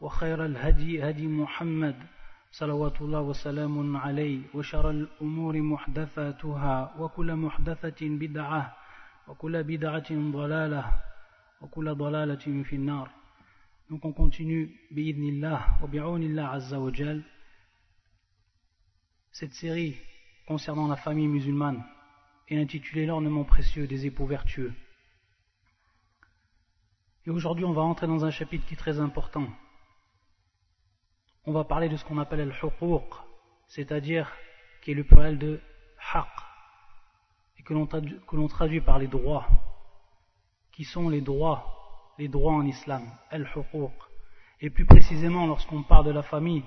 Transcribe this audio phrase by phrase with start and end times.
[0.00, 1.96] وخير الهدي هدي محمد
[2.50, 8.76] صلوات الله وسلام عليه وشر الأمور محدثاتها وكل محدثة بدعة
[9.28, 11.02] وكل بدعة ضلالة
[11.60, 13.10] وكل ضلالة في النار
[13.90, 17.22] Donc on continue, wa bi'awnillah azza wa jal,
[19.32, 19.96] cette série
[20.46, 21.82] concernant la famille musulmane
[22.48, 24.74] est intitulée L'ornement précieux des époux vertueux.
[27.26, 29.48] Et aujourd'hui, on va entrer dans un chapitre qui est très important.
[31.47, 33.13] On va parler de ce qu'on appelle al-huquq,
[33.67, 34.31] c'est-à-dire
[34.81, 35.59] qui est le pluriel de
[36.13, 36.27] haq,
[37.57, 39.47] et que l'on traduit par les droits,
[40.71, 41.73] qui sont les droits
[42.17, 43.91] les droits en islam, al-huquq.
[44.61, 46.63] Et plus précisément, lorsqu'on parle de la famille,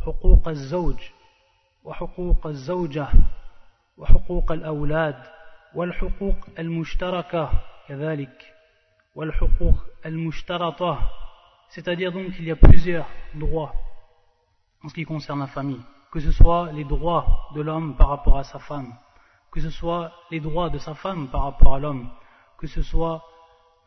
[0.00, 1.00] حقوق الزوج
[1.84, 3.08] وحقوق الزوجة
[3.96, 5.16] وحقوق الأولاد
[5.74, 7.50] والحقوق المشتركة
[7.88, 8.54] كذلك
[9.14, 9.74] والحقوق
[10.06, 10.98] المشترطة
[11.70, 13.72] c'est-à-dire donc qu'il y a plusieurs droits
[14.83, 18.37] en ce qui concerne la famille que ce soit les droits de l'homme par rapport
[18.37, 18.93] à sa femme
[19.51, 22.09] que ce soit les droits de sa femme par rapport à l'homme
[22.57, 23.23] que ce soit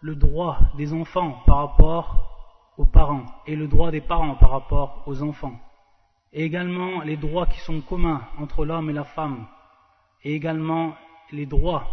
[0.01, 2.33] le droit des enfants par rapport
[2.77, 5.59] aux parents et le droit des parents par rapport aux enfants.
[6.33, 9.47] Et également les droits qui sont communs entre l'homme et la femme.
[10.25, 10.95] Et également
[11.31, 11.87] les droits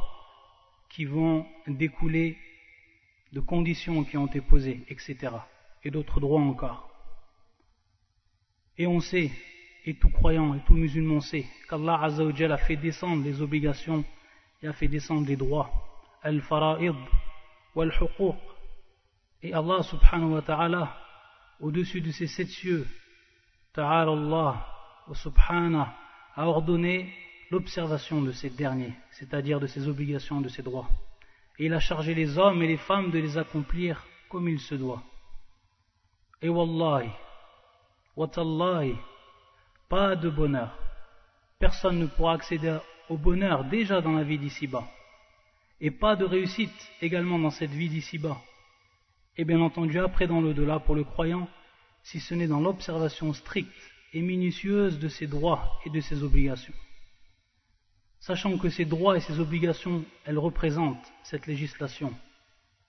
[0.89, 2.37] qui vont découler
[3.33, 5.17] de conditions qui ont été posées, etc.
[5.83, 6.88] Et d'autres droits encore.
[8.79, 9.29] Et on sait,
[9.85, 14.05] et tout croyant et tout musulman sait, qu'Allah a fait descendre les obligations
[14.63, 15.69] et a fait descendre les droits.
[16.23, 16.95] Al-Fara'id,
[19.41, 20.97] et Allah subhanahu wa ta'ala,
[21.59, 22.87] au-dessus de ces sept cieux,
[23.73, 24.65] ta'ala Allah
[25.07, 25.93] wa
[26.35, 27.13] a ordonné
[27.51, 30.87] l'observation de ces derniers, c'est-à-dire de ces obligations, de ces droits.
[31.57, 34.75] Et il a chargé les hommes et les femmes de les accomplir comme il se
[34.75, 35.03] doit.
[36.41, 37.09] Et wallahi,
[38.19, 38.95] watallahi,
[39.87, 40.77] pas de bonheur.
[41.57, 42.77] Personne ne pourra accéder
[43.09, 44.87] au bonheur déjà dans la vie d'ici-bas
[45.81, 48.37] et pas de réussite également dans cette vie d'ici-bas.
[49.37, 51.47] Et bien entendu après dans l'au-delà pour le croyant,
[52.03, 53.71] si ce n'est dans l'observation stricte
[54.11, 56.73] et minutieuse de ses droits et de ses obligations.
[58.19, 62.13] Sachant que ces droits et ces obligations, elles représentent cette législation.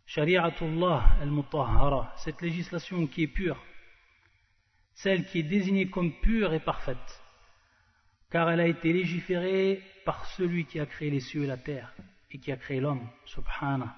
[0.07, 3.63] Shari'atullah al-mutahhara, cette législation qui est pure,
[5.03, 7.23] celle qui est désignée comme pure et parfaite,
[8.29, 11.95] car elle a été légiférée par celui qui a créé les cieux et la terre,
[12.31, 13.97] et qui a créé l'homme, subhana.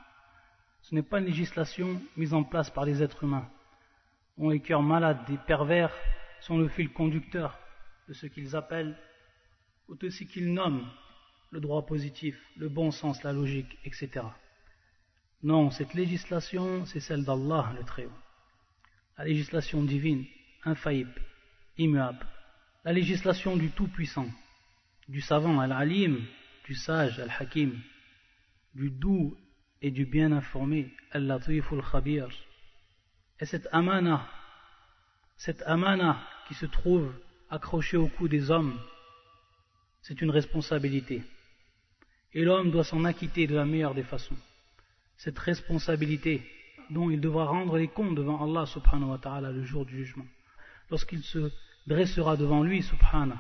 [0.80, 3.48] Ce n'est pas une législation mise en place par les êtres humains,
[4.38, 5.92] dont les cœurs malades et pervers
[6.40, 7.58] sont le fil conducteur
[8.06, 8.96] de ce qu'ils appellent,
[9.88, 10.88] ou de ce qu'ils nomment
[11.50, 14.24] le droit positif, le bon sens, la logique, etc.
[15.42, 18.18] Non, cette législation, c'est celle d'Allah le Très-Haut.
[19.18, 20.24] La législation divine,
[20.64, 21.20] infaillible,
[21.78, 22.26] immuable.
[22.84, 24.28] La législation du Tout-Puissant,
[25.08, 26.20] du savant, Al-Alim,
[26.64, 27.78] du sage, Al-Hakim,
[28.74, 29.36] du doux
[29.80, 32.28] et du bien informé, Al-Latif al-Khabir.
[33.40, 34.28] Et cette amana,
[35.36, 37.12] cette amana qui se trouve
[37.50, 38.78] accrochée au cou des hommes,
[40.02, 41.22] c'est une responsabilité.
[42.32, 44.36] Et l'homme doit s'en acquitter de la meilleure des façons.
[45.16, 46.42] Cette responsabilité
[46.90, 50.26] dont il devra rendre les comptes devant Allah subhanahu wa ta'ala le jour du jugement.
[50.92, 51.50] Lorsqu'il se
[51.86, 53.38] dressera devant lui subhanahu.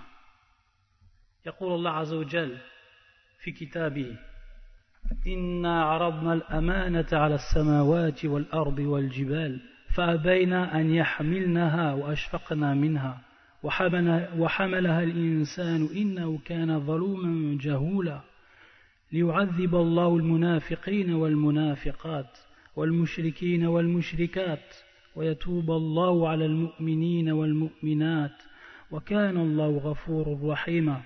[1.46, 2.58] يقول الله عز وجل
[3.42, 4.16] في كتابه
[5.26, 9.60] إنا عرضنا الأمانة على السماوات والأرض والجبال
[9.94, 13.20] فأبين أن يحملنها وأشفقنا منها
[14.38, 18.20] وحملها الإنسان إنه كان ظلوما جهولا
[19.12, 22.38] ليعذب الله المنافقين والمنافقات
[22.76, 24.74] والمشركين والمشركات
[25.15, 28.43] ويتوب الله على المؤمنين والمؤمنات
[28.91, 31.01] وكان الله غفور رحيما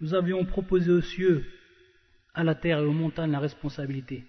[0.00, 1.44] Nous avions proposé aux cieux
[2.34, 4.24] à la terre et aux montagnes la responsabilité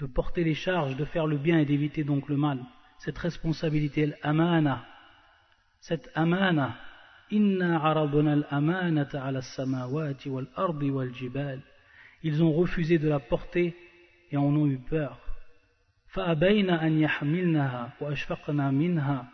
[0.00, 2.58] de porter les charges, de faire le bien et d'éviter donc le mal.
[2.98, 4.86] Cette responsabilité, l'amana,
[5.80, 6.76] cette amana,
[7.30, 11.60] inna araduna al-amanata ala samawati wal ardi wal jibal.
[12.22, 13.76] Ils ont refusé de la porter
[14.30, 15.18] et en ont eu peur.
[16.14, 19.28] فأبين أن يحملنها وأشفقنا منها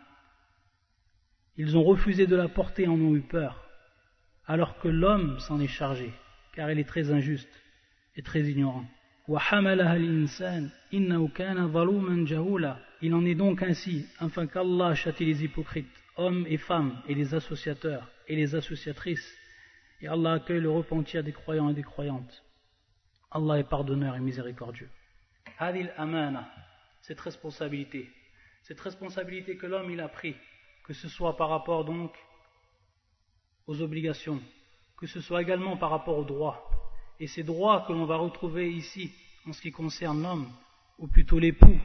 [1.59, 3.67] Ils ont refusé de la porter et en ont eu peur,
[4.45, 6.13] alors que l'homme s'en est chargé,
[6.53, 7.49] car il est très injuste
[8.15, 8.85] et très ignorant.
[13.01, 17.33] Il en est donc ainsi, afin qu'Allah châtie les hypocrites, hommes et femmes, et les
[17.33, 19.35] associateurs et les associatrices,
[20.01, 22.43] et Allah accueille le repentir des croyants et des croyantes.
[23.31, 24.89] Allah est pardonneur et miséricordieux.
[27.02, 28.08] Cette responsabilité,
[28.62, 30.36] cette responsabilité que l'homme il a pris,
[30.84, 32.12] que ce soit par rapport donc
[33.66, 34.40] aux obligations,
[34.96, 36.70] que ce soit également par rapport aux droits,
[37.18, 39.12] et ces droits que l'on va retrouver ici
[39.46, 40.48] en ce qui concerne l'homme,
[40.98, 41.78] ou plutôt l'époux,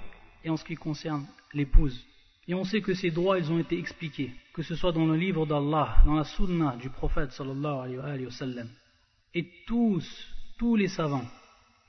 [0.43, 2.05] et en ce qui concerne l'épouse.
[2.47, 5.15] Et on sait que ces droits, ils ont été expliqués, que ce soit dans le
[5.15, 8.69] livre d'Allah, dans la sunna du prophète sallallahu alayhi wa sallam.
[9.33, 10.07] Et tous,
[10.59, 11.27] tous les savants,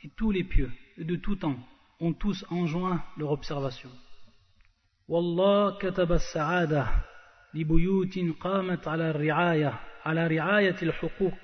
[0.02, 1.58] et tous les pieux, de tout temps,
[1.99, 3.89] ont tous enjoint leur observation.
[5.07, 6.87] والله كتب السعادة
[7.53, 11.37] لبيوت قامت على الرعاية على رعاية الحقوق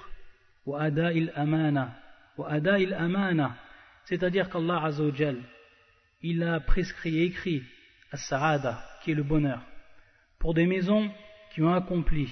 [0.66, 1.94] وأداء الأمانة
[2.38, 3.52] وأداء الأمانة
[4.06, 5.38] c'est-à-dire qu'Allah Azzawajal
[6.22, 7.64] il a prescrit et écrit
[8.12, 9.62] as-sa'ada qui est le bonheur
[10.40, 11.12] pour des maisons
[11.54, 12.30] qui ont accompli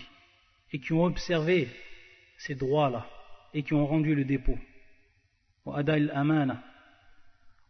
[0.71, 1.69] et qui ont observé
[2.37, 3.05] ces droits-là
[3.53, 4.57] et qui ont rendu le dépôt
[5.65, 6.57] وأداء الأمانة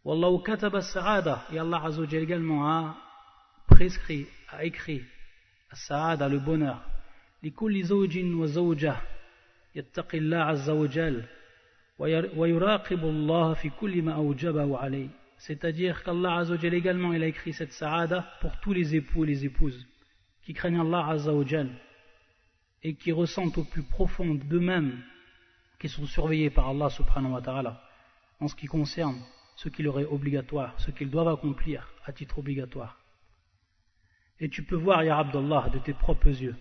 [0.04, 2.96] والله كتب السعادة et Allah Azzawajal également a
[3.66, 5.02] prescrit, a écrit
[5.72, 6.78] السعادة le bonheur
[7.42, 8.96] لكل زوج وزوجة
[9.74, 11.24] يتقي الله عز وجل
[12.36, 15.08] ويراقب الله في كل ما أوجبه عليه
[15.38, 19.44] c'est-à-dire qu'Allah Azzawajal également il a écrit cette sa'ada pour tous les époux et les
[19.44, 19.86] épouses
[20.42, 21.68] qui craignent Allah Azzawajal
[22.82, 25.00] et qui ressentent au plus profond d'eux-mêmes
[25.78, 27.80] qui sont surveillés par Allah subhanahu wa ta'ala
[28.40, 29.20] en ce qui concerne
[29.63, 32.99] ce qui leur obligatoire, ce qu'ils doivent accomplir à titre obligatoire.
[34.39, 36.55] Et tu peux voir, Ya Abdullah, de tes propres yeux,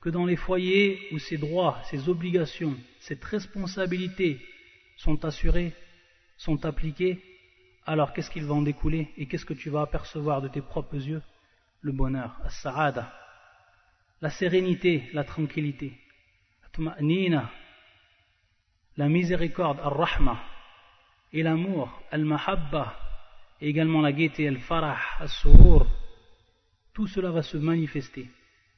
[0.00, 4.40] que dans les foyers où ces droits, ces obligations, cette responsabilité
[4.96, 5.72] sont assurées,
[6.36, 7.20] sont appliquées,
[7.86, 10.94] alors qu'est-ce qu'il va en découler et qu'est-ce que tu vas apercevoir de tes propres
[10.94, 11.22] yeux?
[11.80, 13.12] Le bonheur, as-sa'ada,
[14.20, 15.98] la sérénité, la tranquillité,
[18.96, 20.53] la miséricorde, al-rahma,
[21.33, 22.95] et l'amour, al-mahabba,
[23.61, 25.85] et également la gaieté, al-farah, al-surur,
[26.93, 28.27] tout cela va se manifester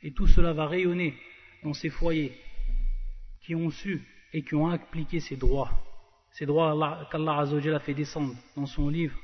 [0.03, 1.15] et tout cela va rayonner
[1.63, 2.33] dans ces foyers
[3.41, 4.01] qui ont su
[4.33, 5.71] et qui ont appliqué ces droits,
[6.31, 9.17] ces droits qu'Allah a fait descendre dans son livre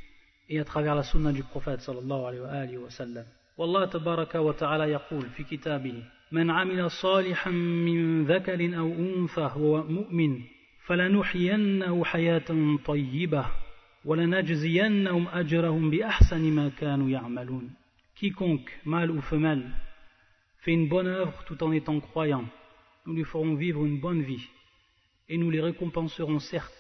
[0.50, 3.25] et à travers la sunna du prophète sallallahu alayhi wa sallam.
[3.57, 10.42] والله تبارك وتعالى يقول في كتابه من عمل صالحا من ذكر أو أنثى وهو مؤمن
[10.86, 13.45] فلنحيينه حياة طيبة
[14.06, 17.69] ولنجزينهم أجرهم بأحسن ما كانوا يعملون
[18.16, 19.69] Quiconque, mâle ou femelle,
[20.62, 22.45] fait une bonne œuvre tout en étant croyant,
[23.06, 24.48] nous lui ferons vivre une bonne vie,
[25.30, 26.74] et nous les récompenserons certes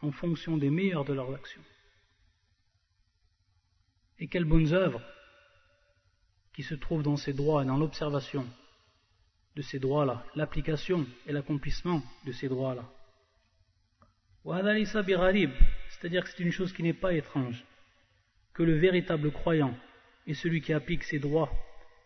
[0.00, 1.60] en fonction des meilleures de leurs actions.
[4.18, 5.02] Et quelles bonnes œuvres
[6.54, 8.46] qui se trouvent dans ces droits et dans l'observation
[9.56, 12.84] de ces droits-là, l'application et l'accomplissement de ces droits-là.
[14.45, 17.65] C'est-à-dire que c'est une chose qui n'est pas étrange,
[18.53, 19.75] que le véritable croyant
[20.27, 21.51] et celui qui applique ses droits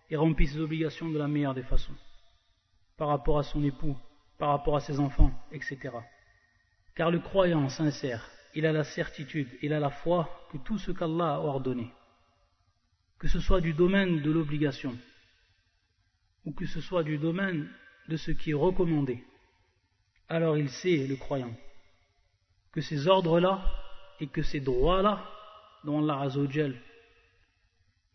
[0.09, 1.95] et remplit ses obligations de la meilleure des façons,
[2.97, 3.97] par rapport à son époux,
[4.37, 5.91] par rapport à ses enfants, etc.
[6.95, 10.91] Car le croyant sincère, il a la certitude, il a la foi que tout ce
[10.91, 11.91] qu'Allah a ordonné,
[13.19, 14.97] que ce soit du domaine de l'obligation,
[16.45, 17.69] ou que ce soit du domaine
[18.09, 19.23] de ce qui est recommandé,
[20.29, 21.53] alors il sait, le croyant,
[22.73, 23.63] que ces ordres-là
[24.19, 25.23] et que ces droits-là,
[25.85, 26.75] dont Allah Azzawajal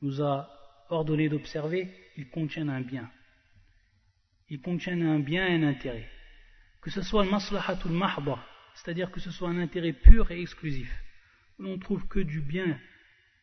[0.02, 0.48] nous a
[0.90, 3.08] ordonné d'observer, ils contiennent un bien.
[4.50, 6.08] Ils contiennent un bien et un intérêt.
[6.80, 8.38] Que ce soit maslahatul mahba,
[8.74, 10.90] c'est-à-dire que ce soit un intérêt pur et exclusif,
[11.58, 12.78] où l'on trouve que du bien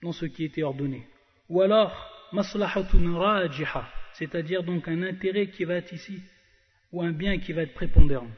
[0.02, 1.08] dans ce qui était ordonné.
[1.50, 6.22] Ou alors, maslahatul rajiha, c'est-à-dire donc un intérêt qui va être ici,
[6.92, 8.32] ou un bien qui va être prépondérant.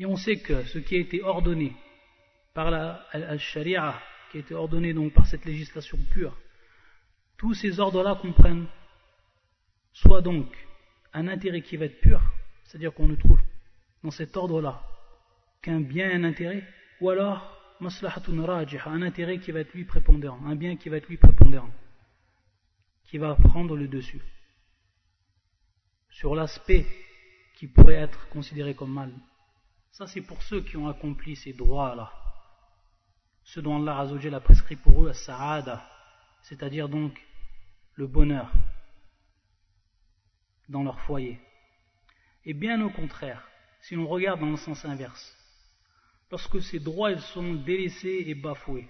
[0.00, 1.76] Et on sait que ce qui a été ordonné
[2.54, 6.36] par la sharia qui a été ordonné donc par cette législation pure,
[7.36, 8.66] tous ces ordres-là comprennent
[9.92, 10.46] soit donc
[11.12, 12.20] un intérêt qui va être pur,
[12.64, 13.40] c'est-à-dire qu'on ne trouve
[14.02, 14.82] dans cet ordre-là
[15.60, 16.66] qu'un bien et un intérêt,
[17.00, 21.16] ou alors un intérêt qui va être lui prépondérant, un bien qui va être lui
[21.18, 21.70] prépondérant,
[23.04, 24.22] qui va prendre le dessus
[26.10, 26.86] sur l'aspect
[27.56, 29.12] qui pourrait être considéré comme mal.
[29.90, 32.12] Ça c'est pour ceux qui ont accompli ces droits-là
[33.44, 35.84] ce dont Allah Azzawajal a prescrit pour eux, Sa'ada,
[36.42, 37.20] c'est-à-dire donc
[37.94, 38.52] le bonheur,
[40.68, 41.40] dans leur foyer.
[42.44, 43.46] Et bien au contraire,
[43.80, 45.36] si l'on regarde dans le sens inverse,
[46.30, 48.88] lorsque ces droits ils sont délaissés et bafoués,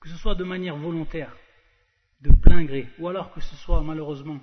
[0.00, 1.34] que ce soit de manière volontaire,
[2.20, 4.40] de plein gré, ou alors que ce soit malheureusement,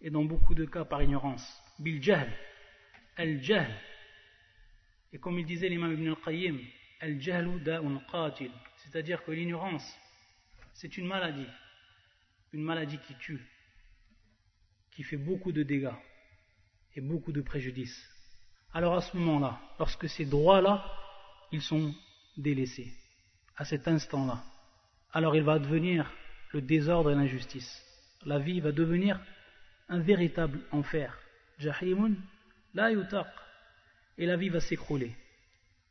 [0.00, 1.46] et dans beaucoup de cas par ignorance,
[1.78, 2.32] bil jahl,
[3.16, 3.70] al jahl,
[5.12, 6.58] et comme il disait l'imam Ibn al-Qayyim,
[7.00, 7.18] al
[7.62, 9.96] da'un qatil, c'est-à-dire que l'ignorance,
[10.74, 11.46] c'est une maladie,
[12.52, 13.40] une maladie qui tue,
[14.90, 15.98] qui fait beaucoup de dégâts
[16.94, 18.08] et beaucoup de préjudices.
[18.72, 20.84] Alors à ce moment-là, lorsque ces droits-là,
[21.52, 21.94] ils sont
[22.36, 22.92] délaissés,
[23.56, 24.44] à cet instant-là,
[25.12, 26.12] alors il va devenir
[26.52, 27.84] le désordre et l'injustice.
[28.24, 29.20] La vie va devenir
[29.88, 31.18] un véritable enfer.
[31.58, 32.14] Jahimun
[32.74, 33.26] la yutaq.
[34.20, 35.12] Et la vie va s'écrouler.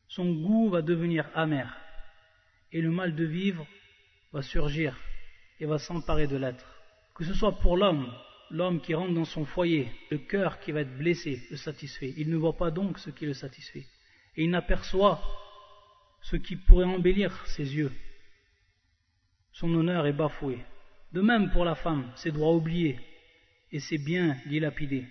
[0.08, 1.76] Son goût va devenir amer.
[2.72, 3.66] Et le mal de vivre
[4.32, 4.96] va surgir
[5.60, 6.80] et va s'emparer de l'être.
[7.16, 8.08] Que ce soit pour l'homme,
[8.52, 12.14] l'homme qui rentre dans son foyer, le cœur qui va être blessé, le satisfait.
[12.18, 13.88] Il ne voit pas donc ce qui le satisfait.
[14.36, 15.20] Et il n'aperçoit
[16.22, 17.92] ce qui pourrait embellir ses yeux.
[19.54, 20.60] Son honneur est bafoué.
[21.14, 23.00] De même pour la femme, ses droits oubliés
[23.72, 25.08] et ses biens dilapidés.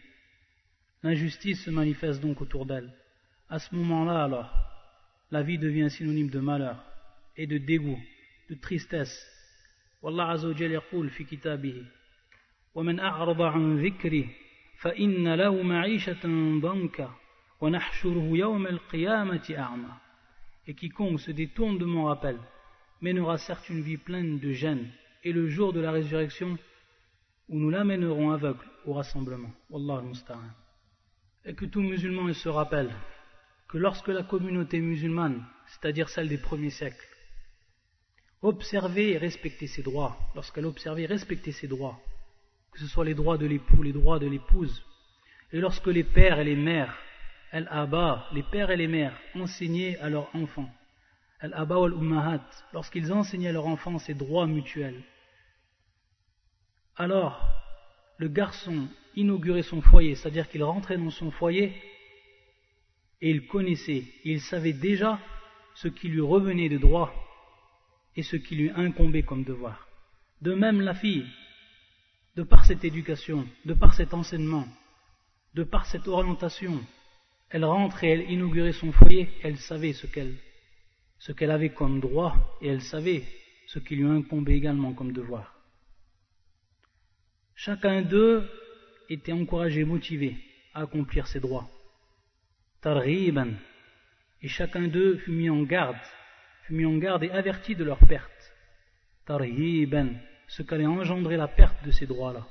[1.03, 2.93] L'injustice se manifeste donc autour d'elle.
[3.50, 4.51] À ce moment-là, alors,
[5.32, 6.84] la vie devient synonyme de malheur
[7.38, 8.00] et de dégoût,
[8.50, 9.25] de tristesse.
[10.01, 11.84] Wallah Azza wa Jalla yaqul fi kitabihi
[12.75, 14.30] ومن أعرض عن ذكري
[14.77, 16.24] فإن له معيشة
[16.60, 17.15] ضنكا
[17.62, 19.94] ونحشره يوم القيامة أعمى
[20.65, 22.39] Et quiconque se détourne de mon rappel
[23.01, 24.88] mènera certes une vie pleine de gêne
[25.24, 26.58] et le jour de la résurrection
[27.50, 29.51] où nous l'amènerons aveugle au rassemblement.
[29.70, 30.39] Wallah musta'an.
[31.46, 32.92] Et que tout musulman se rappelle
[33.69, 37.07] que lorsque la communauté musulmane, c'est-à-dire celle des premiers siècles,
[38.41, 42.01] observait et respectait ses droits, lorsqu'elle observait et respectait ses droits,
[42.73, 44.85] que ce soit les droits de l'époux, les droits de l'épouse,
[45.53, 46.97] et lorsque les pères et les mères,
[47.53, 50.71] al-aba, les pères et les mères, enseignaient à leurs enfants,
[51.41, 55.03] al-aba al-ummahat, lorsqu'ils enseignaient à leurs enfants ces droits mutuels,
[56.97, 57.41] alors
[58.17, 61.75] le garçon inaugurait son foyer, c'est-à-dire qu'il rentrait dans son foyer
[63.21, 65.19] et il connaissait, il savait déjà
[65.75, 67.13] ce qui lui revenait de droit
[68.17, 69.89] et ce qui lui incombait comme devoir.
[70.41, 71.27] De même la fille,
[72.37, 74.67] de par cette éducation, de par cet enseignement,
[75.55, 76.81] de par cette orientation,
[77.51, 80.35] elle rentrait, et elle inaugurait son foyer, elle savait ce qu'elle
[81.19, 83.25] ce qu'elle avait comme droit et elle savait
[83.67, 85.55] ce qui lui incombait également comme devoir.
[87.55, 88.49] Chacun d'eux
[89.09, 90.37] était encouragé, motivé
[90.75, 91.69] à accomplir ses droits.
[92.80, 93.54] Targhiban.
[94.40, 95.99] Et chacun d'eux fut mis en garde,
[96.62, 98.52] fut mis en garde et averti de leur perte.
[99.26, 100.11] Targhiban.
[100.47, 102.47] Ce qu'allait engendrer la perte de ces droits-là.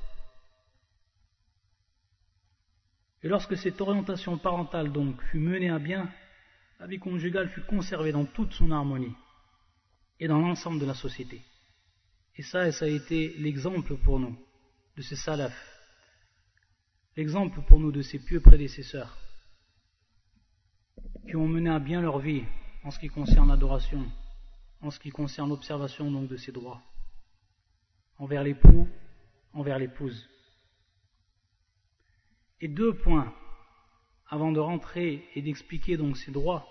[3.24, 6.08] Et lorsque cette orientation parentale donc fut menée à bien,
[6.78, 9.16] la vie conjugale fut conservée dans toute son harmonie
[10.20, 11.42] et dans l'ensemble de la société.
[12.36, 14.38] Et ça, ça a été l'exemple pour nous
[14.96, 15.66] de ces salafs,
[17.16, 19.18] l'exemple pour nous de ces pieux prédécesseurs
[21.28, 22.42] qui ont mené à bien leur vie
[22.84, 24.02] en ce qui concerne l'adoration,
[24.80, 26.80] en ce qui concerne l'observation donc de ces droits,
[28.16, 28.88] envers l'époux,
[29.52, 30.26] envers l'épouse.
[32.62, 33.34] Et deux points,
[34.30, 36.66] avant de rentrer et d'expliquer donc ces droits,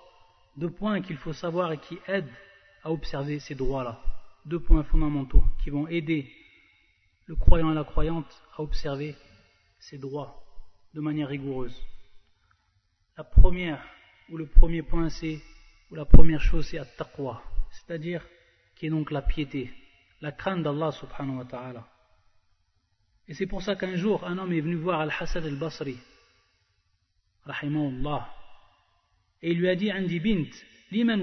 [0.55, 2.33] deux points qu'il faut savoir et qui aident
[2.83, 4.01] à observer ces droits-là,
[4.45, 6.33] deux points fondamentaux qui vont aider
[7.27, 9.15] le croyant et la croyante à observer
[9.77, 10.43] ses droits
[10.95, 11.79] de manière rigoureuse.
[13.17, 13.83] La première,
[14.29, 15.39] ou le premier point, c'est,
[15.89, 18.25] ou la première chose, c'est at-taqwa, c'est-à-dire
[18.75, 19.72] qui est donc la piété,
[20.22, 21.88] la crainte d'Allah subhanahu wa ta'ala.
[23.27, 25.98] Et c'est pour ça qu'un jour, un homme est venu voir Al-Hassan al-Basri,
[27.46, 28.34] rahimahullah,
[29.41, 30.50] et il lui a dit, Andi bint,
[30.91, 31.22] liman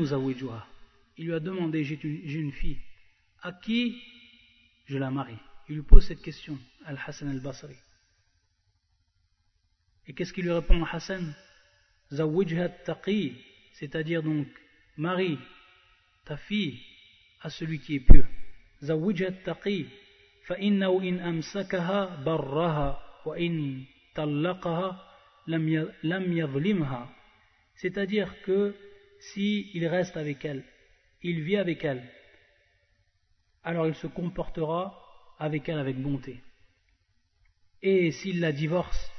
[1.17, 2.79] Il lui a demandé, j'ai une fille,
[3.43, 4.01] à qui
[4.87, 5.39] je la marie?
[5.69, 7.77] Il lui pose cette question, Al-Hassan al-Basri.
[10.07, 11.35] Et qu'est-ce qu'il lui répond Hassan?
[12.12, 13.34] Zawijha taqi,
[13.74, 14.48] c'est-à-dire donc,
[14.98, 15.38] marie
[16.26, 16.80] ta fille
[17.42, 18.26] à celui qui est pieux.
[18.82, 19.88] Zawijha taqi,
[20.48, 23.84] فإنه إن أمسكها برها وإن
[24.16, 25.16] طلقها
[26.04, 27.10] لم يظلمها
[27.76, 28.76] c'est-à-dire que
[29.20, 30.64] si il reste avec elle
[31.22, 32.04] il vit avec elle
[33.64, 35.00] alors il se comportera
[35.38, 36.42] avec elle avec bonté.
[37.82, 39.12] Et s'il la divorce,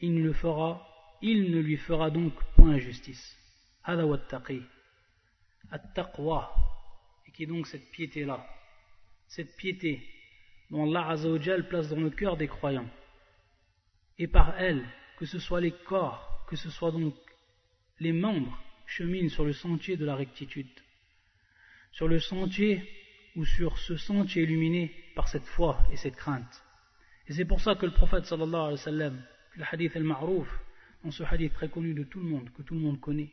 [0.00, 0.86] il ne, le fera,
[1.23, 3.37] il ne lui fera donc point injustice.
[5.71, 6.53] At-taqwa,
[7.25, 8.45] et qui est donc cette piété-là,
[9.27, 10.05] cette piété
[10.69, 12.89] dont Allah Azzawajal place dans le cœur des croyants.
[14.19, 14.85] et par elle,
[15.17, 17.15] que ce soit les corps, que ce soit donc
[17.99, 20.69] les membres, cheminent sur le sentier de la rectitude,
[21.93, 22.83] sur le sentier
[23.35, 26.63] ou sur ce sentier illuminé par cette foi et cette crainte.
[27.27, 29.25] Et c'est pour ça que le prophète sallallahu alayhi wa sallam,
[29.55, 30.49] le hadith al-ma'rouf,
[31.03, 33.31] dans ce hadith très connu de tout le monde, que tout le monde connaît.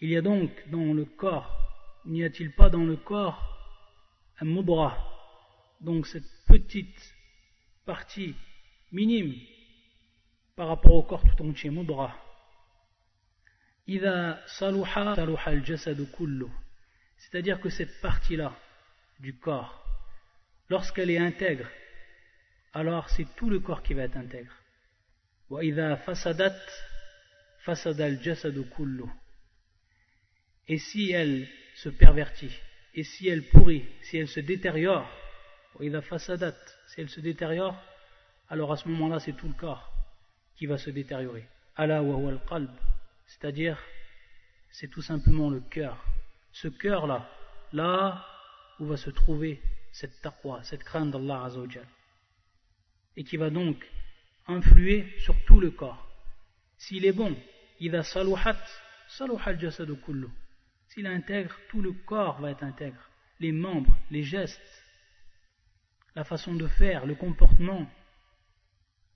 [0.00, 1.58] Il y a donc dans le corps,
[2.06, 3.56] n'y a-t-il pas dans le corps
[4.40, 4.96] un mudra,
[5.80, 7.14] donc cette petite
[7.84, 8.36] partie
[8.92, 9.34] minime
[10.54, 12.16] par rapport au corps tout entier, mudra.
[17.16, 18.56] C'est-à-dire que cette partie-là
[19.18, 19.84] du corps,
[20.68, 21.66] lorsqu'elle est intègre,
[22.78, 24.52] alors c'est tout le corps qui va être intègre.
[30.68, 32.56] Et si elle se pervertit,
[32.94, 35.10] et si elle pourrit, si elle se détériore,
[35.80, 37.76] si elle se détériore,
[38.48, 39.92] alors à ce moment-là, c'est tout le corps
[40.54, 41.48] qui va se détériorer.
[43.26, 43.82] C'est-à-dire,
[44.70, 46.04] c'est tout simplement le cœur.
[46.52, 47.28] Ce cœur-là,
[47.72, 48.24] là
[48.78, 51.84] où va se trouver cette taqwa, cette crainte d'Allah Azzawajal.
[53.18, 53.84] Et qui va donc
[54.46, 56.08] influer sur tout le corps.
[56.76, 57.36] S'il est bon,
[57.80, 58.56] il a saluhat,
[59.08, 60.28] saluhat jasadu kullu.
[60.86, 63.10] S'il intègre, tout le corps va être intègre.
[63.40, 64.84] Les membres, les gestes,
[66.14, 67.90] la façon de faire, le comportement.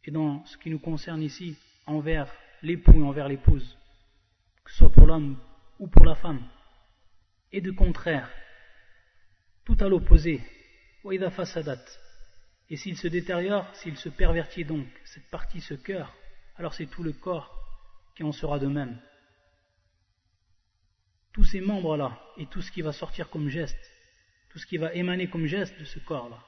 [0.04, 1.56] Et dans ce qui nous concerne ici,
[1.86, 2.26] envers
[2.60, 3.78] l'époux et envers l'épouse,
[4.64, 5.38] que ce soit pour l'homme
[5.78, 6.42] ou pour la femme.
[7.52, 8.28] Et de contraire,
[9.64, 10.40] tout à l'opposé,
[12.72, 16.16] et s'il se détériore, s'il se pervertit donc, cette partie, ce cœur,
[16.56, 17.54] alors c'est tout le corps
[18.16, 18.98] qui en sera de même
[21.34, 23.92] tous ces membres-là et tout ce qui va sortir comme geste,
[24.48, 26.38] tout ce qui va émaner comme geste de ce corps-là.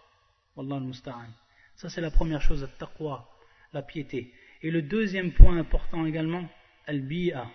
[0.57, 1.29] Wallah al-musta'an.
[1.77, 3.29] Ça, c'est la première chose, la taqwa,
[3.75, 4.33] la piété.
[4.63, 6.49] Et le deuxième point important également,
[6.87, 7.51] al-bi'a,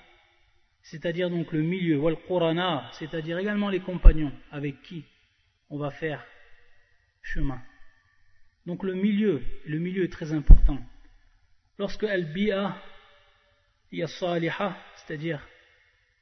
[0.84, 5.06] c'est-à-dire donc le milieu, wal-qurana, c'est-à-dire également les compagnons avec qui
[5.72, 6.24] on va faire
[7.24, 7.60] chemin.
[8.66, 10.80] Donc le milieu, le milieu est très important.
[11.78, 12.82] Lorsque al-bi'a,
[13.92, 15.48] c'est-à-dire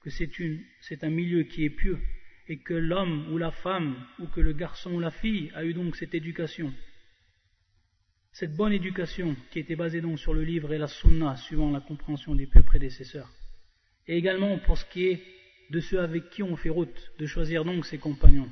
[0.02, 2.00] que c'est un milieu qui est pieux
[2.48, 5.74] et que l'homme ou la femme ou que le garçon ou la fille a eu
[5.74, 6.74] donc cette éducation.
[8.32, 11.82] Cette bonne éducation qui était basée donc sur le livre et la sunna suivant la
[11.82, 13.32] compréhension des pieux prédécesseurs.
[14.08, 15.24] Et également pour ce qui est
[15.72, 18.50] de ceux avec qui on fait route, de choisir donc ses compagnons,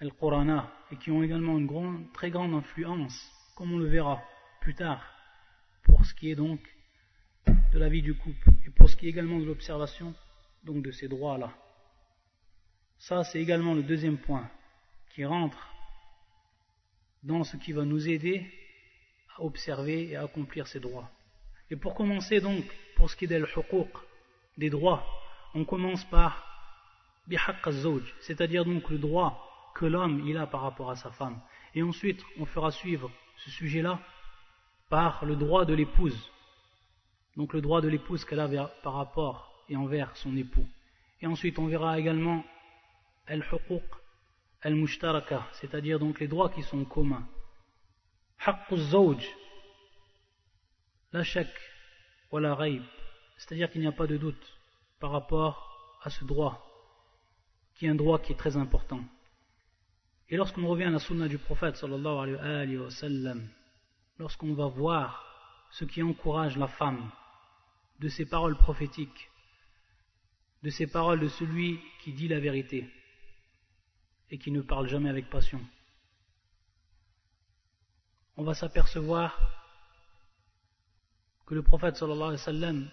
[0.00, 4.22] Al-Qurana, et qui ont également une très grande influence, comme on le verra
[4.60, 5.02] plus tard,
[5.82, 6.60] pour ce qui est donc
[7.72, 10.14] de la vie du couple, et pour ce qui est également de l'observation
[10.64, 11.52] donc de ces droits-là.
[12.98, 14.48] Ça, c'est également le deuxième point
[15.10, 15.68] qui rentre
[17.22, 18.46] dans ce qui va nous aider
[19.36, 21.10] à observer et à accomplir ces droits.
[21.70, 22.64] Et pour commencer donc,
[22.96, 23.42] pour ce qui est
[24.56, 25.04] des droits,
[25.54, 26.50] on commence par
[28.20, 31.40] c'est-à-dire donc le droit que l'homme il a par rapport à sa femme.
[31.74, 34.00] Et ensuite, on fera suivre ce sujet-là
[34.88, 36.30] par le droit de l'épouse.
[37.36, 40.66] Donc le droit de l'épouse qu'elle a par rapport et envers son époux.
[41.20, 42.44] Et ensuite, on verra également
[43.26, 43.82] al-huquq
[44.62, 47.26] al-mushtaraka, c'est-à-dire donc les droits qui sont communs.
[48.46, 49.24] Haqqu zawj,
[51.12, 51.48] la shak
[53.36, 54.58] c'est-à-dire qu'il n'y a pas de doute
[54.98, 56.66] par rapport à ce droit,
[57.76, 59.00] qui est un droit qui est très important.
[60.30, 63.46] Et lorsqu'on revient à la sunna du prophète sallallahu alayhi wa sallam,
[64.18, 65.24] lorsqu'on va voir
[65.70, 67.10] ce qui encourage la femme
[68.00, 69.30] de ses paroles prophétiques,
[70.62, 72.88] de ces paroles de celui qui dit la vérité
[74.30, 75.60] et qui ne parle jamais avec passion.
[78.36, 79.38] On va s'apercevoir
[81.46, 82.90] que le prophète sallallahu alayhi sallam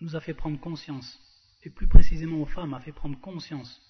[0.00, 1.20] nous a fait prendre conscience,
[1.64, 3.82] et plus précisément aux femmes a fait prendre conscience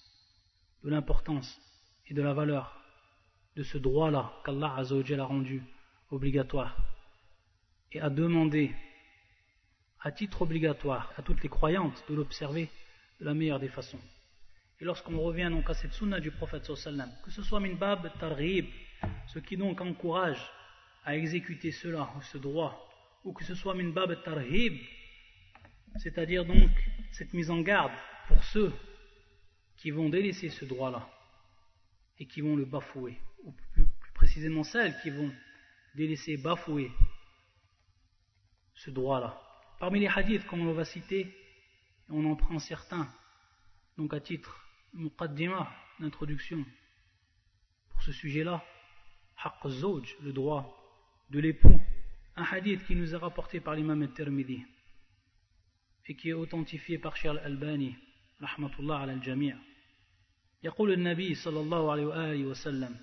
[0.83, 1.59] de l'importance
[2.07, 2.79] et de la valeur
[3.55, 5.63] de ce droit-là qu'Allah a rendu
[6.11, 6.75] obligatoire
[7.91, 8.73] et a demandé
[10.01, 12.69] à titre obligatoire à toutes les croyantes de l'observer
[13.19, 13.99] de la meilleure des façons.
[14.79, 18.11] Et lorsqu'on revient donc à cette sunna du prophète sallam, que ce soit min bab
[18.19, 18.65] targhib,
[19.27, 20.41] ce qui donc encourage
[21.05, 22.89] à exécuter cela, ce droit,
[23.23, 24.73] ou que ce soit min bab tarhib,
[25.97, 26.71] c'est-à-dire donc
[27.11, 27.93] cette mise en garde
[28.27, 28.73] pour ceux
[29.77, 31.07] qui vont délaisser ce droit-là
[32.19, 35.31] et qui vont le bafouer, ou plus, précisément celles qui vont
[35.95, 36.91] délaisser, bafouer
[38.75, 39.39] ce droit-là.
[39.79, 41.33] Parmi les hadiths, comme on va citer,
[42.09, 43.07] on en prend certains,
[43.97, 46.65] donc à titre muqaddima, d'introduction,
[47.89, 48.63] pour ce sujet-là,
[50.21, 50.79] le droit
[51.29, 51.79] de l'époux.
[52.35, 54.65] Un hadith qui nous est rapporté par l'imam al-Tirmidhi
[56.05, 57.95] et qui est authentifié par Cheikh al-Albani,
[58.39, 59.53] rahmatullah al-jami'.
[60.62, 62.96] يقول النبي صلى الله عليه وآله وسلم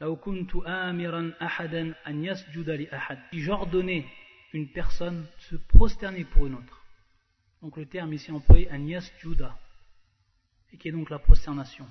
[0.00, 4.04] لو كنت آمرا أحدا أن يسجد لأحد Si j'ordonnais
[4.52, 6.80] une personne de se prosterner pour une autre.
[7.62, 9.56] Donc le terme ici employé, an yasjuda,
[10.72, 11.86] et qui est donc la prosternation.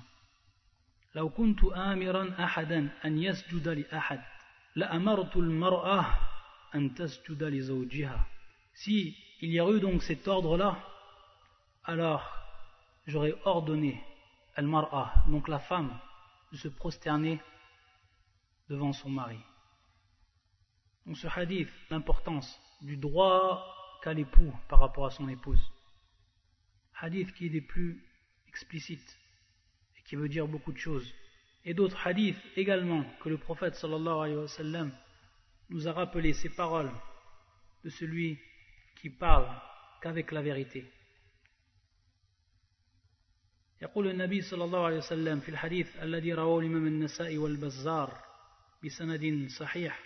[1.14, 4.20] لو كنت آمرا أحدا أن يسجد لأحد
[4.76, 6.06] لأمرت المرأة
[6.74, 8.26] أن تسجد لزوجها
[8.74, 10.76] Si il y a eu donc cet ordre-là,
[11.84, 12.28] alors
[13.06, 14.02] j'aurais ordonné
[14.59, 15.97] al-mar'a, donc la femme,
[16.51, 17.39] de se prosterner
[18.67, 19.39] devant son mari.
[21.05, 23.65] Donc ce hadith, l'importance du droit
[24.03, 25.61] qu'a l'époux par rapport à son épouse.
[26.99, 28.03] Hadith qui est des plus
[28.49, 29.17] explicites
[29.97, 31.09] et qui veut dire beaucoup de choses.
[31.63, 34.91] Et d'autres hadiths également que le prophète sallallahu alayhi
[35.69, 36.91] nous a rappelé ces paroles
[37.85, 38.37] de celui
[39.01, 39.47] qui parle
[40.01, 40.85] qu'avec la vérité.
[43.81, 48.13] يقول النبي صلى الله عليه وسلم في الحديث الذي رواه الإمام النسائي والبزار
[48.85, 50.03] بسند صحيح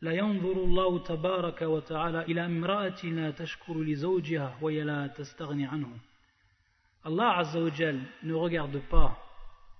[0.00, 5.98] لا ينظر الله تبارك وتعالى إلى امرأة لا تشكر لزوجها وهي لا تستغني عنه
[7.04, 9.18] Azza wa Jal ne regarde pas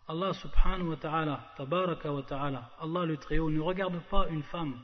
[0.09, 4.75] Allah subhanahu wa ta'ala tabaraka wa ta'ala Allah le Très-Haut ne regarde pas une femme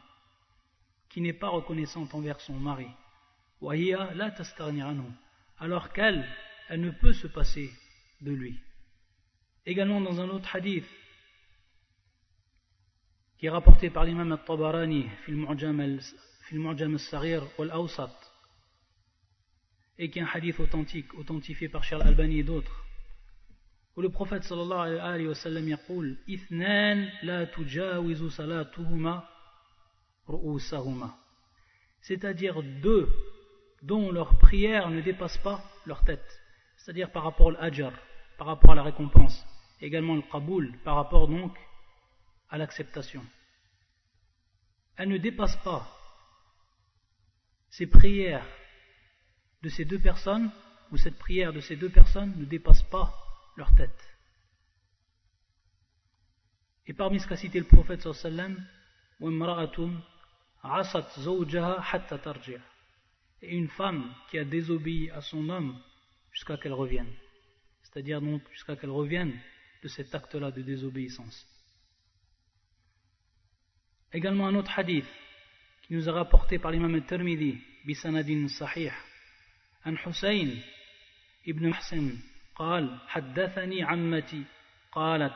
[1.08, 2.86] qui n'est pas reconnaissante envers son mari
[5.58, 6.24] alors qu'elle
[6.69, 7.71] elle ne peut se passer
[8.21, 8.59] de lui
[9.65, 10.85] également dans un autre hadith
[13.37, 15.09] qui est rapporté par l'imam al-Tabarani
[16.43, 18.33] في المعجم الصغير والأوسط
[19.99, 22.85] et qui est un hadith authentique authentifié par Charles Albani et d'autres
[23.95, 29.23] où le prophète sallallahu alayhi wa sallam يقول اثنان لا تجاوز صلاتهما
[30.29, 31.09] رؤوسهما
[32.01, 33.07] c'est-à-dire deux
[33.81, 36.39] dont leur prière ne dépasse pas leur tête
[36.78, 37.92] c'est-à-dire par rapport à l'ajr
[38.38, 39.44] par rapport à la récompense
[39.80, 41.56] également le qaboul par rapport donc
[42.48, 43.24] à l'acceptation.
[44.96, 45.86] Elle ne dépasse pas
[47.70, 48.46] ces prières
[49.62, 50.50] de ces deux personnes,
[50.90, 53.14] ou cette prière de ces deux personnes ne dépasse pas
[53.56, 54.08] leur tête.
[56.86, 58.64] Et parmi ce qu'a cité le prophète sallam,
[63.40, 65.78] et une femme qui a désobéi à son homme
[66.37, 67.11] jusqu'à qu'elle revienne.
[67.83, 69.37] C'est-à-dire donc jusqu'à qu'elle revienne
[69.81, 71.47] de cet acte-là de désobéissance.
[74.11, 75.07] Également un autre hadith
[75.83, 78.91] qui nous a rapporté par l'imam al-Tirmidhi, bisanadin sahih,
[79.85, 80.61] عن حسين
[81.47, 82.17] ابن محسن
[82.55, 84.43] قال حدثني عمتي
[84.91, 85.33] قالت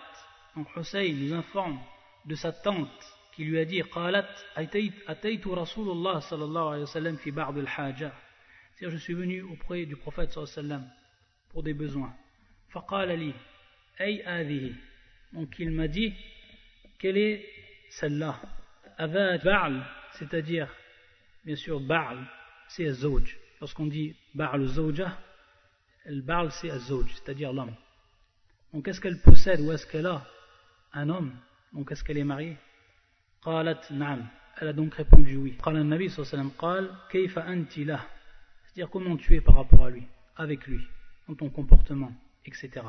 [0.56, 1.80] donc Hussein nous informe
[2.26, 3.04] de sa tante
[3.36, 4.46] qui lui a dit قالت
[5.08, 8.14] أتيت رسول الله صلى الله عليه وسلم في بعض الحاجة
[8.91, 10.85] je suis venu auprès du prophète sallam
[11.51, 12.13] pour des besoins.
[15.33, 16.13] Donc il m'a dit,
[16.99, 17.47] quelle est
[17.91, 18.41] celle-là?
[18.99, 20.69] Ava Ba'al, c'est-à-dire,
[21.45, 22.27] bien sûr, Ba'al,
[22.69, 23.39] c'est Azouj.
[23.61, 25.17] Lorsqu'on dit Ba'al Zawja,
[26.07, 27.77] le Ba'al c'est Azouj, c'est-à-dire l'homme.
[28.73, 30.27] Donc est-ce qu'elle possède ou est-ce qu'elle a
[30.93, 31.33] un homme?
[31.73, 32.57] Donc est-ce qu'elle est mariée?
[33.45, 34.29] Qalat Naam.
[34.61, 35.57] Elle a donc répondu oui.
[35.63, 37.47] Qala Nabi sallallahu alayhi wa sallam, Qal, Kayfa
[38.73, 40.07] c'est-à-dire comment tu es par rapport à lui,
[40.37, 40.81] avec lui,
[41.29, 42.13] dans ton comportement,
[42.47, 42.87] etc.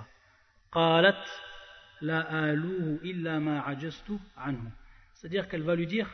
[5.15, 6.09] C'est-à-dire qu'elle va lui dire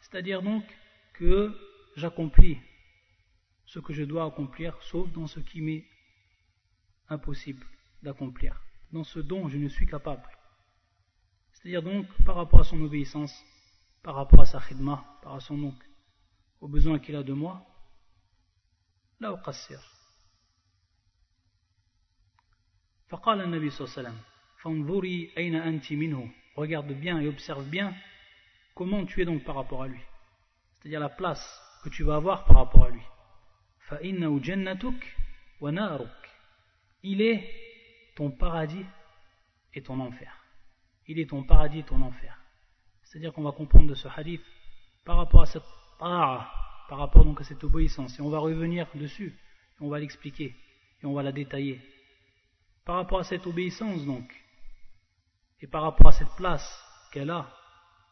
[0.00, 0.64] c'est-à-dire donc
[1.14, 1.52] que
[1.96, 2.58] j'accomplis
[3.66, 5.84] ce que je dois accomplir, sauf dans ce qui m'est
[7.08, 7.66] impossible
[8.02, 10.22] d'accomplir, dans ce dont je ne suis capable.
[11.52, 13.44] C'est-à-dire donc par rapport à son obéissance,
[14.02, 15.87] par rapport à sa khidma, par rapport à son donc,
[16.61, 17.65] aux besoins qu'il a de moi,
[19.19, 19.79] là au qassir.
[23.09, 24.19] فقال النبي صلى الله عليه وسلم
[26.55, 27.93] Regarde bien et observe bien
[28.75, 29.99] comment tu es donc par rapport à lui.
[30.79, 33.01] C'est-à-dire la place que tu vas avoir par rapport à lui.
[37.03, 37.49] Il est
[38.15, 38.85] ton paradis
[39.73, 40.33] et ton enfer.
[41.07, 42.37] Il est ton paradis et ton enfer.
[43.03, 44.41] C'est-à-dire qu'on va comprendre de ce hadith
[45.03, 45.63] par rapport à cette
[45.98, 48.18] par rapport donc à cette obéissance.
[48.18, 49.36] Et on va revenir dessus,
[49.80, 50.54] on va l'expliquer,
[51.02, 51.80] et on va la détailler.
[52.84, 54.34] Par rapport à cette obéissance donc,
[55.60, 57.50] et par rapport à cette place qu'elle a,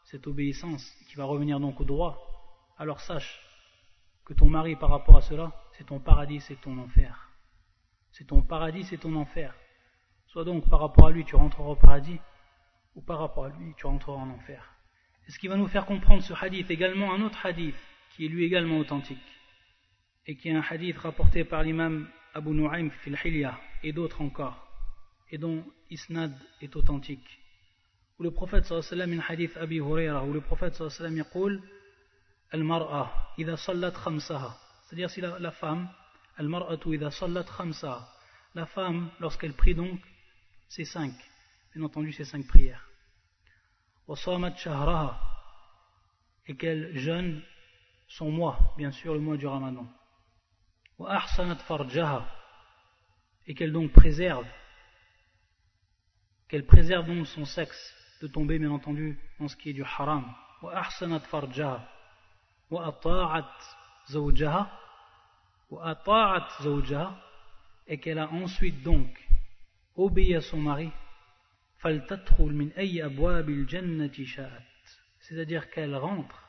[0.05, 2.19] cette obéissance qui va revenir donc au droit,
[2.79, 3.41] alors sache
[4.25, 7.31] que ton mari par rapport à cela, c'est ton paradis, c'est ton enfer.
[8.11, 9.55] C'est ton paradis, c'est ton enfer.
[10.27, 12.19] Soit donc par rapport à lui tu rentreras au paradis,
[12.95, 14.76] ou par rapport à lui tu rentreras en enfer.
[15.27, 17.77] Et ce qui va nous faire comprendre ce hadith également, un autre hadith,
[18.11, 19.19] qui est lui également authentique,
[20.27, 24.69] et qui est un hadith rapporté par l'imam Abu Nu'aym fil Hilya, et d'autres encore,
[25.31, 27.39] et dont Isnad est authentique.
[28.19, 31.21] Où le prophète sallallahu alayhi wa sallam, hadith Abi Huraira, où le prophète sallallahu alayhi
[31.21, 31.63] wa sallam,
[32.53, 34.57] Al-mar'a, idha sallat khamsaha.
[34.85, 35.89] C'est-à-dire si la, la femme,
[36.37, 38.09] Al-mar'atu idha sallat khamsaha.
[38.55, 40.01] La femme, lorsqu'elle prie donc,
[40.69, 41.13] c'est cinq.
[41.75, 42.89] Bien entendu, c'est cinq prières.
[46.49, 47.43] Et qu'elle jeûne
[48.09, 49.87] son mois, bien sûr, le mois du ramadan.
[53.47, 54.47] Et qu'elle donc préserve,
[56.49, 60.25] qu'elle préserve donc son sexe de tomber, bien entendu, dans ce qui est du haram.
[67.89, 69.29] Et qu'elle a ensuite donc
[69.97, 70.91] obéi à son mari.
[75.19, 76.49] C'est-à-dire qu'elle rentre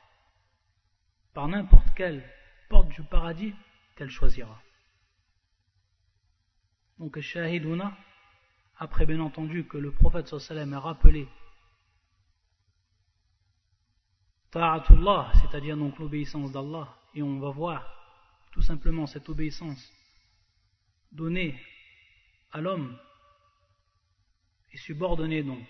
[1.34, 2.24] par n'importe quelle
[2.70, 3.54] porte du paradis
[3.96, 4.62] qu'elle choisira.
[6.98, 7.96] Donc, Shahiduna,
[8.78, 11.28] après bien entendu que le prophète a rappelé
[14.52, 17.86] Ta'atullah, c'est-à-dire donc l'obéissance d'Allah, et on va voir
[18.52, 19.92] tout simplement cette obéissance
[21.12, 21.60] donnée
[22.52, 22.98] à l'homme
[24.74, 25.68] et subordonnée donc,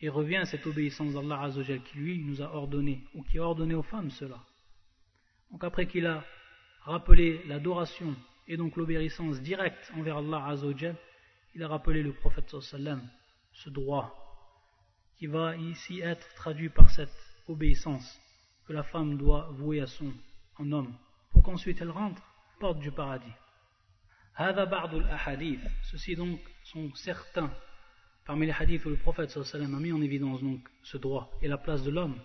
[0.00, 3.42] et revient à cette obéissance d'Allah Azzawajal qui lui nous a ordonné, ou qui a
[3.42, 4.38] ordonné aux femmes cela.
[5.50, 6.24] Donc après qu'il a
[6.82, 8.14] rappelé l'adoration
[8.46, 10.96] et donc l'obéissance directe envers Allah Azzawajal,
[11.54, 13.02] il a rappelé le prophète sallam
[13.52, 14.14] ce droit
[15.16, 17.12] qui va ici être traduit par cette
[17.48, 18.20] obéissance
[18.66, 20.12] que la femme doit vouer à son
[20.56, 20.94] en homme
[21.32, 22.22] pour qu'ensuite elle rentre
[22.60, 23.32] porte du paradis.
[25.82, 27.52] Ceci donc sont certains
[28.28, 31.56] parmi les hadiths le prophète sallam a mis en évidence donc ce droit et la
[31.56, 32.20] place de l'homme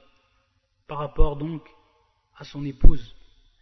[0.86, 1.66] par rapport donc
[2.36, 3.16] à son épouse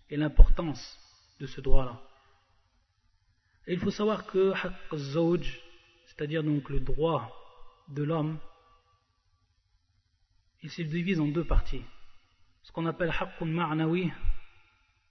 [0.09, 0.97] et l'importance
[1.39, 2.01] de ce droit-là.
[3.67, 4.53] Et il faut savoir que
[6.07, 7.29] c'est-à-dire donc le droit
[7.89, 8.39] de l'homme,
[10.63, 11.83] il se divise en deux parties.
[12.63, 14.11] Ce qu'on appelle haqqun ma'nawi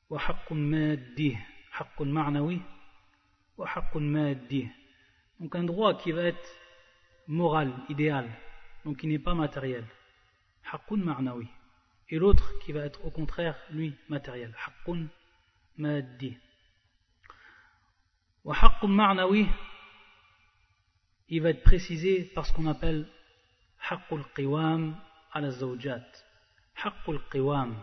[0.09, 1.37] wa haqqun maddi.
[1.79, 2.12] Haqqun
[3.57, 3.87] wa.
[5.38, 6.60] Donc un droit qui va être
[7.31, 8.29] moral, idéal,
[8.85, 9.87] donc qui n'est pas matériel.
[10.71, 11.47] Haqqun ma'nawi.
[12.09, 14.55] Et l'autre qui va être au contraire, lui, matériel.
[14.66, 15.07] Haqqun
[15.79, 16.37] maddi.
[18.45, 19.47] Wa haqqun ma'nawi,
[21.29, 23.09] il va être précisé par ce qu'on appelle
[23.88, 24.97] haqqul qiwam
[25.33, 26.07] ala zawjat.
[26.83, 27.77] Haqqul qiwam.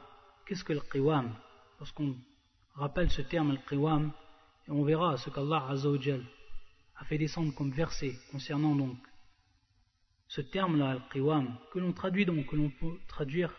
[0.46, 1.34] Qu'est-ce que le qiwam?
[1.80, 2.18] Lorsqu'on
[2.76, 4.12] rappelle ce terme, le qiwam,
[4.68, 8.98] et on verra ce qu'Allah a fait descendre comme verset concernant donc
[10.28, 13.54] ce terme-là, al-qiwam, que l'on traduit donc, que l'on peut traduire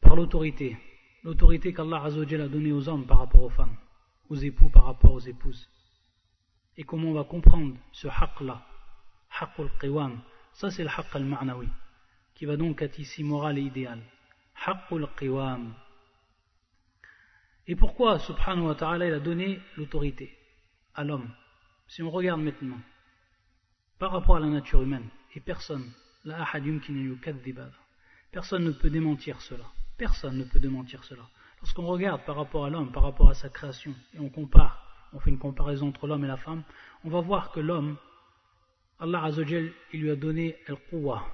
[0.00, 0.76] par l'autorité.
[1.24, 3.76] L'autorité qu'Allah a donnée aux hommes par rapport aux femmes,
[4.28, 5.68] aux époux par rapport aux épouses.
[6.76, 8.64] Et comment on va comprendre ce haqq-là,
[9.40, 10.20] haqq al-qiwam,
[10.52, 11.68] ça c'est le haqq al-ma'nawi,
[12.34, 14.00] qui va donc être ici moral et idéal.
[14.64, 15.74] Haqq al-qiwam.
[17.66, 20.36] Et pourquoi, subhanahu wa ta'ala, il a donné l'autorité
[20.94, 21.30] à l'homme?
[21.86, 22.80] Si on regarde maintenant,
[23.98, 25.08] par rapport à la nature humaine,
[25.38, 25.88] et personne,
[28.32, 29.64] personne ne peut démentir cela.
[29.96, 31.22] Personne ne peut démentir cela.
[31.60, 35.20] Lorsqu'on regarde par rapport à l'homme, par rapport à sa création, et on compare, on
[35.20, 36.64] fait une comparaison entre l'homme et la femme,
[37.04, 37.96] on va voir que l'homme,
[38.98, 41.24] Allah Azzawajal, il lui a donné al-quwa,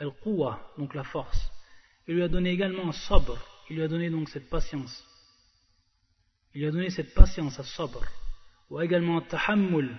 [0.00, 1.52] al-quwa, donc la force.
[2.08, 3.38] Il lui a donné également sabr,
[3.68, 5.06] il lui a donné donc cette patience.
[6.52, 8.02] Il lui a donné cette patience à sabr,
[8.70, 9.96] ou également tahammul,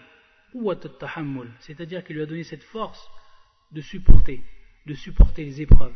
[1.61, 3.09] c'est-à-dire qu'il lui a donné cette force
[3.71, 4.43] de supporter,
[4.85, 5.95] de supporter les épreuves.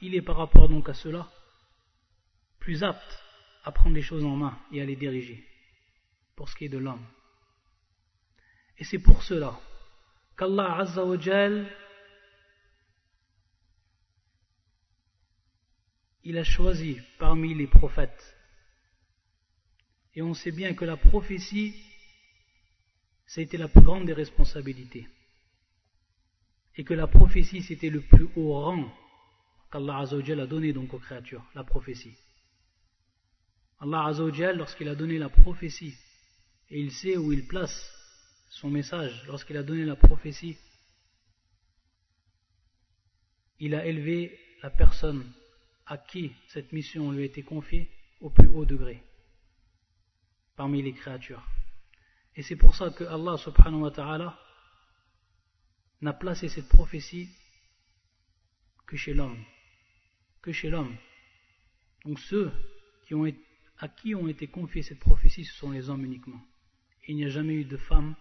[0.00, 1.28] Il est par rapport donc à cela
[2.60, 3.22] plus apte
[3.64, 5.46] à prendre les choses en main et à les diriger
[6.36, 7.04] pour ce qui est de l'homme.
[8.78, 9.58] Et c'est pour cela
[10.36, 11.16] qu'Allah Azza wa
[16.26, 18.33] il a choisi parmi les prophètes.
[20.14, 21.74] Et on sait bien que la prophétie,
[23.36, 25.08] été la plus grande des responsabilités.
[26.76, 28.92] Et que la prophétie, c'était le plus haut rang
[29.70, 32.16] qu'Allah Azzawajal a donné donc aux créatures, la prophétie.
[33.80, 35.94] Allah Azzawajal, lorsqu'il a donné la prophétie,
[36.70, 37.92] et il sait où il place
[38.50, 40.56] son message, lorsqu'il a donné la prophétie,
[43.58, 45.24] il a élevé la personne
[45.86, 49.02] à qui cette mission lui a été confiée au plus haut degré.
[50.56, 51.46] Parmi les créatures.
[52.36, 54.38] Et c'est pour ça que Allah subhanahu wa ta'ala
[56.00, 57.28] n'a placé cette prophétie
[58.86, 59.42] que chez l'homme.
[60.42, 60.96] Que chez l'homme.
[62.04, 62.52] Donc ceux
[63.78, 66.40] à qui ont été confiées cette prophétie, ce sont les hommes uniquement.
[67.06, 68.14] Il n'y a jamais eu de femmes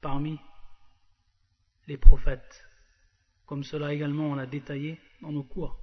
[0.00, 0.38] parmi
[1.86, 2.64] les prophètes.
[3.46, 5.76] Comme cela également on l'a détaillé dans nos cours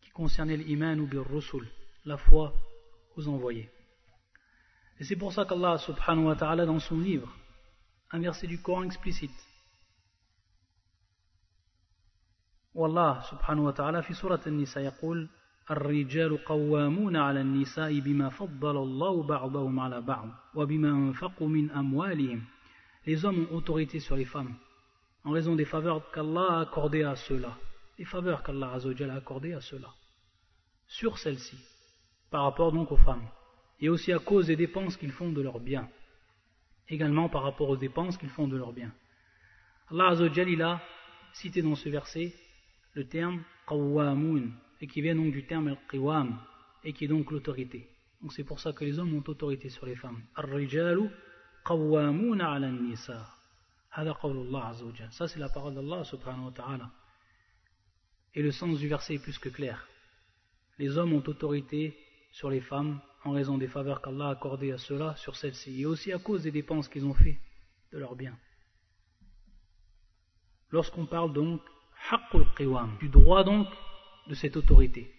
[0.00, 1.68] qui concernaient l'iman ou bir rusul,
[2.04, 2.54] la foi
[3.16, 3.70] aux envoyés.
[5.01, 7.31] Et c'est pour ça qu'Allah subhanahu wa ta'ala dans son livre,
[8.11, 9.31] un verset du Coran explicite.
[12.77, 15.29] والله سبحانه وتعالى في سورة النساء يقول
[15.71, 22.41] الرجال قوامون على النساء بما فضل الله بعضهم على بعض وبما أنفقوا من أموالهم
[23.07, 24.53] Les hommes ont autorité sur les femmes
[25.23, 27.57] en raison des faveurs qu'Allah a accordées à ceux-là.
[27.97, 29.89] Les faveurs qu'Allah a accordées à ceux-là.
[30.87, 31.57] Sur celles-ci,
[32.29, 33.27] par rapport donc aux femmes.
[33.82, 35.88] Et aussi à cause des dépenses qu'ils font de leurs biens.
[36.88, 38.94] Également par rapport aux dépenses qu'ils font de leurs biens.
[39.90, 40.14] Allah
[40.46, 40.80] il a
[41.34, 42.32] cité dans ce verset
[42.94, 46.38] le terme qawwamun, et qui vient donc du terme al-qiwam,
[46.84, 47.88] et qui est donc l'autorité.
[48.20, 50.22] Donc c'est pour ça que les hommes ont autorité sur les femmes.
[50.36, 51.08] Ar-rijalu
[51.64, 53.26] qawwamuna ala nisa.
[55.10, 56.90] Ça c'est la parole d'Allah subhanahu wa ta'ala.
[58.34, 59.86] Et le sens du verset est plus que clair.
[60.78, 61.94] Les hommes ont autorité
[62.30, 65.86] sur les femmes en raison des faveurs qu'Allah a accordées à ceux-là sur celles-ci, et
[65.86, 67.38] aussi à cause des dépenses qu'ils ont fait
[67.92, 68.36] de leurs biens.
[70.70, 71.60] Lorsqu'on parle donc
[73.00, 73.68] du droit donc
[74.26, 75.12] de cette autorité.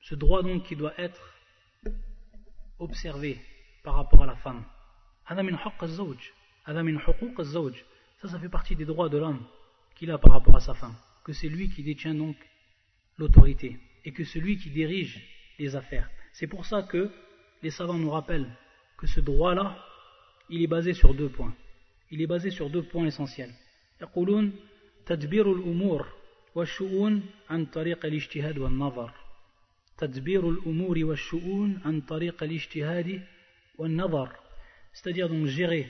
[0.00, 1.20] Ce droit donc qui doit être
[2.78, 3.38] observé
[3.82, 4.64] par rapport à la femme.
[8.20, 9.44] Ça, ça fait partie des droits de l'homme
[9.94, 10.94] qu'il a par rapport à sa femme.
[11.24, 12.36] Que c'est lui qui détient donc
[13.18, 15.22] l'autorité et que c'est lui qui dirige
[15.58, 16.08] les affaires.
[16.37, 17.09] C'est pour ça que
[17.61, 18.49] les savants nous rappellent
[18.97, 19.77] que ce droit-là,
[20.49, 21.53] il est basé sur deux points.
[22.11, 23.53] Il est basé sur deux points essentiels.
[25.05, 26.07] تدبير الأمور
[26.55, 29.11] والشؤون عن طريق الاجتهاد والنظر
[29.97, 33.21] تدبير الأمور والشؤون عن طريق الاجتهاد
[33.77, 34.29] والنظر
[34.93, 35.87] c'est-à-dire donc gérer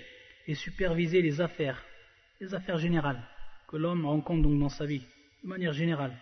[0.47, 1.83] et superviser les affaires
[2.41, 3.21] les affaires générales
[3.67, 5.03] que l'homme rencontre donc dans sa vie
[5.43, 6.15] de manière générale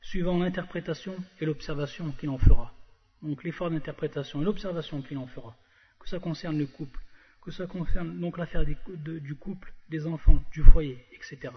[0.00, 2.72] suivant l'interprétation et l'observation qu'il en fera
[3.21, 5.57] donc l'effort d'interprétation et l'observation qu'il en fera,
[5.99, 6.99] que ça concerne le couple,
[7.41, 11.53] que ça concerne donc l'affaire du couple, des enfants, du foyer, etc.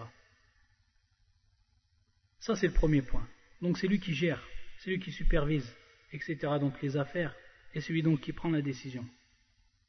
[2.39, 3.27] Ça c'est le premier point.
[3.61, 4.43] Donc c'est lui qui gère,
[4.79, 5.73] c'est lui qui supervise,
[6.11, 6.37] etc.
[6.59, 7.33] Donc les affaires,
[7.73, 9.05] et celui donc qui prend la décision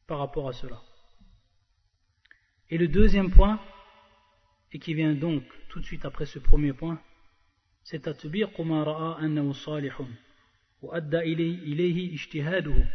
[0.07, 0.81] par rapport à cela.
[2.71, 3.61] Et le deuxième point,
[4.73, 7.01] et qui vient donc tout de suite après ce premier point,
[7.83, 10.09] c'est Tatbir Kumara'a Annahu Salihun.
[10.84, 12.90] وأدى إليه اجتهاده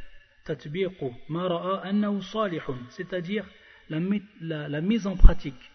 [0.45, 3.47] تطبيق ما رأى أنه صالح c'est-à-dire
[3.91, 4.01] la,
[4.41, 5.71] la, la mise en pratique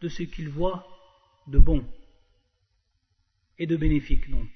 [0.00, 0.86] de ce qu'il voit
[1.46, 1.84] de bon
[3.58, 4.50] et de bénéfique donc.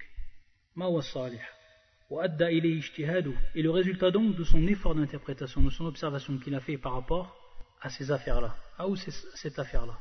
[3.55, 6.95] Et le résultat donc de son effort d'interprétation, de son observation qu'il a fait par
[6.95, 7.37] rapport
[7.81, 8.57] à ces affaires-là.
[8.79, 9.99] Ah où c'est cette affaire-là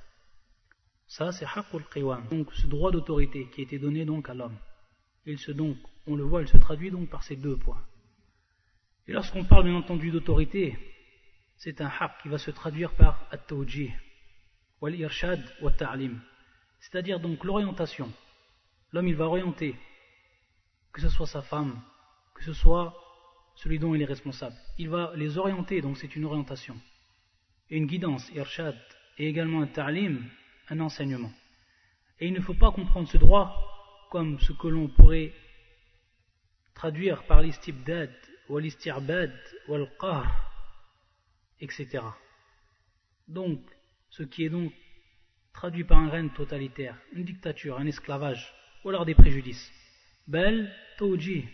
[1.08, 4.58] Ça c'est Haqqul Qiwam, donc ce droit d'autorité qui a été donné donc à l'homme.
[5.27, 7.83] Il se donc, on le voit, il se traduit donc par ces deux points.
[9.07, 10.79] Et lorsqu'on parle bien entendu d'autorité,
[11.57, 13.93] c'est un haq qui va se traduire par at-tawjih,
[14.81, 16.21] wal-irshad, wa-ta'lim.
[16.81, 18.13] C'est-à-dire donc l'orientation,
[18.93, 19.77] l'homme il va orienter,
[20.93, 21.81] que ce soit sa femme,
[22.35, 22.95] que ce soit
[23.55, 24.57] celui dont il est responsable.
[24.79, 26.77] Il va les orienter, donc c'est une orientation.
[27.71, 28.77] Et une guidance, irshad,
[29.19, 30.25] et également un ta'lim,
[30.69, 31.33] un enseignement.
[32.19, 33.72] Et il ne faut pas comprendre ce droit
[34.13, 35.33] comme ce que l'on pourrait
[36.75, 38.11] traduire par l'istibdad,
[38.51, 39.33] ou l'istirbad,
[39.67, 40.27] ou al-qahr,
[41.59, 42.05] etc.
[43.27, 43.59] Donc,
[44.11, 44.71] ce qui est donc
[45.55, 49.73] traduit par un règne totalitaire, une dictature, un esclavage, ou alors des préjudices.
[50.27, 51.49] Bel, tawji,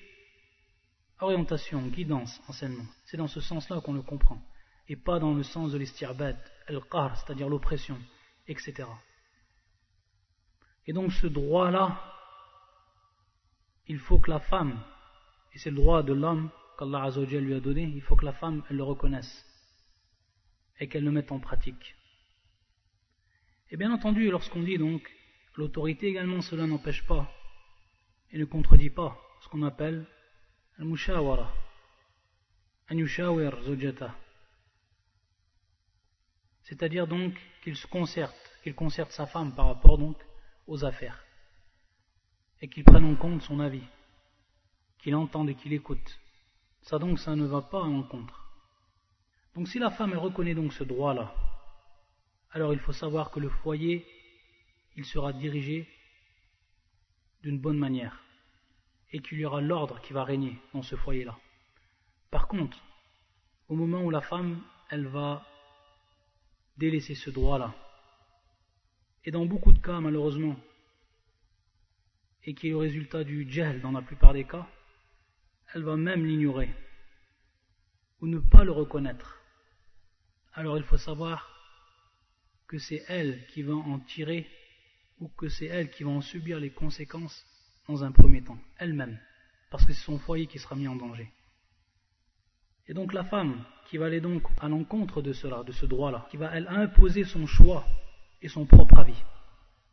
[1.21, 2.89] orientation, guidance, enseignement.
[3.05, 4.43] C'est dans ce sens-là qu'on le comprend,
[4.89, 8.01] et pas dans le sens de l'istirbad, al-qahr, c'est-à-dire l'oppression,
[8.49, 8.89] etc.
[10.89, 12.18] Et donc ce droit-là,
[13.89, 14.79] il faut que la femme,
[15.53, 18.63] et c'est le droit de l'homme qu'Allah lui a donné, il faut que la femme,
[18.71, 19.45] elle le reconnaisse,
[20.79, 21.97] et qu'elle le mette en pratique.
[23.71, 25.11] Et bien entendu, lorsqu'on dit donc
[25.59, 27.29] L'autorité également, cela n'empêche pas
[28.31, 30.07] et ne contredit pas ce qu'on appelle
[30.79, 31.53] al-mushawara.
[36.63, 37.35] C'est-à-dire donc
[37.65, 40.17] qu'il se concerte, qu'il concerte sa femme par rapport donc
[40.69, 41.28] aux affaires
[42.61, 43.85] et qu'il prenne en compte son avis,
[44.99, 46.19] qu'il entende et qu'il écoute
[46.83, 48.45] Ça donc, ça ne va pas à l'encontre.
[49.55, 51.35] Donc si la femme reconnaît donc ce droit-là,
[52.53, 54.07] alors il faut savoir que le foyer,
[54.97, 55.89] il sera dirigé
[57.43, 58.23] d'une bonne manière
[59.13, 61.37] et qu'il y aura l'ordre qui va régner dans ce foyer-là.
[62.31, 62.79] Par contre,
[63.69, 65.47] au moment où la femme, elle va
[66.77, 67.75] délaisser ce droit-là,
[69.25, 70.57] et dans beaucoup de cas malheureusement,
[72.49, 74.67] et qui est le résultat du gel dans la plupart des cas,
[75.75, 76.71] elle va même l'ignorer
[78.23, 79.39] ou ne pas le reconnaître.
[80.55, 81.47] Alors il faut savoir
[82.67, 84.49] que c'est elle qui va en tirer
[85.21, 87.45] ou que c'est elle qui va en subir les conséquences
[87.87, 89.21] dans un premier temps, elle-même,
[89.71, 91.31] parce que c'est son foyer qui sera mis en danger.
[92.87, 96.27] Et donc la femme qui va aller donc à l'encontre de cela, de ce droit-là,
[96.31, 97.85] qui va elle imposer son choix
[98.41, 99.23] et son propre avis,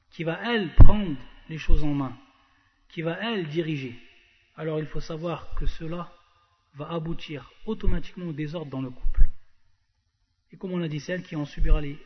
[0.09, 1.17] qui va elle prendre
[1.49, 2.17] les choses en main,
[2.95, 3.99] qui va elle diriger,
[4.55, 6.13] alors il faut savoir que cela
[6.75, 9.27] va aboutir automatiquement au désordre dans le couple.
[10.53, 11.99] Et comme on a dit, c'est elle qui en subira les,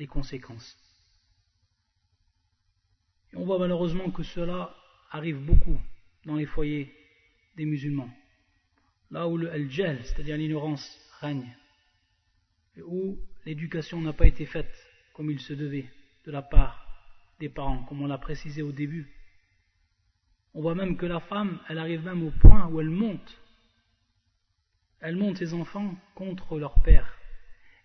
[0.00, 0.76] les conséquences.
[3.32, 4.74] Et on voit malheureusement que cela
[5.12, 5.80] arrive beaucoup
[6.24, 6.92] dans les foyers
[7.54, 8.10] des musulmans.
[9.12, 11.56] Là où le al-jal, c'est-à-dire l'ignorance, règne,
[12.76, 14.74] et où l'éducation n'a pas été faite
[15.12, 15.88] comme il se devait
[16.24, 16.88] de la part
[17.38, 19.08] des parents, comme on l'a précisé au début.
[20.54, 23.38] On voit même que la femme, elle arrive même au point où elle monte.
[25.00, 27.18] Elle monte ses enfants contre leur père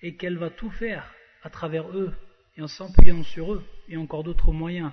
[0.01, 1.13] et qu'elle va tout faire
[1.43, 2.13] à travers eux
[2.55, 4.91] et en s'appuyant sur eux et encore d'autres moyens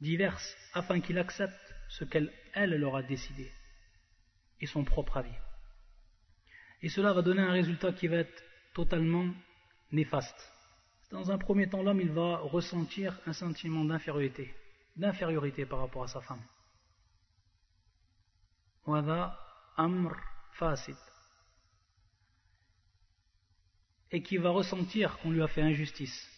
[0.00, 0.40] divers
[0.72, 3.50] afin qu'ils acceptent ce qu'elle elle leur a décidé
[4.60, 5.34] et son propre avis.
[6.82, 8.42] Et cela va donner un résultat qui va être
[8.74, 9.28] totalement
[9.92, 10.52] néfaste.
[11.10, 14.54] Dans un premier temps, l'homme il va ressentir un sentiment d'infériorité,
[14.96, 16.42] d'infériorité par rapport à sa femme.
[19.76, 20.16] amr
[20.52, 20.96] fasid
[24.12, 26.28] et qui va ressentir qu'on lui a fait injustice,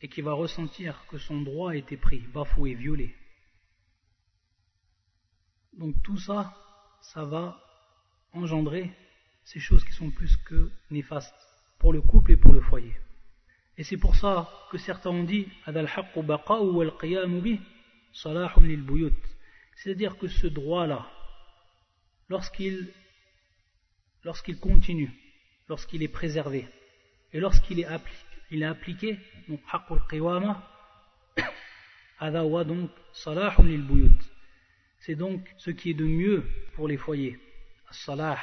[0.00, 3.14] et qui va ressentir que son droit a été pris, bafoué, violé.
[5.74, 6.56] Donc tout ça,
[7.00, 7.60] ça va
[8.32, 8.92] engendrer
[9.44, 11.34] ces choses qui sont plus que néfastes
[11.78, 12.94] pour le couple et pour le foyer.
[13.78, 15.46] Et c'est pour ça que certains ont dit
[19.76, 21.08] c'est-à-dire que ce droit-là,
[22.28, 22.92] lorsqu'il
[24.24, 25.12] lorsqu'il continue,
[25.68, 26.66] lorsqu'il est préservé,
[27.32, 28.18] et lorsqu'il est, appliqué,
[28.50, 29.18] est appliqué,
[29.48, 30.60] donc haqqul qiwama,
[32.64, 34.10] donc salahun lil buyut.
[34.98, 37.38] C'est donc ce qui est de mieux pour les foyers.
[37.92, 38.38] Salah.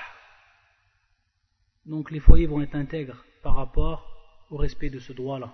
[1.85, 4.14] Donc les foyers vont être intègres par rapport
[4.49, 5.53] au respect de ce droit-là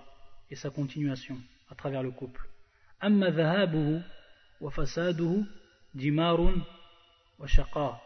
[0.50, 1.38] et sa continuation
[1.70, 2.48] à travers le couple.
[4.60, 5.44] Wa fasaduhu
[5.94, 6.62] dimarun
[7.38, 8.00] wa shaqa.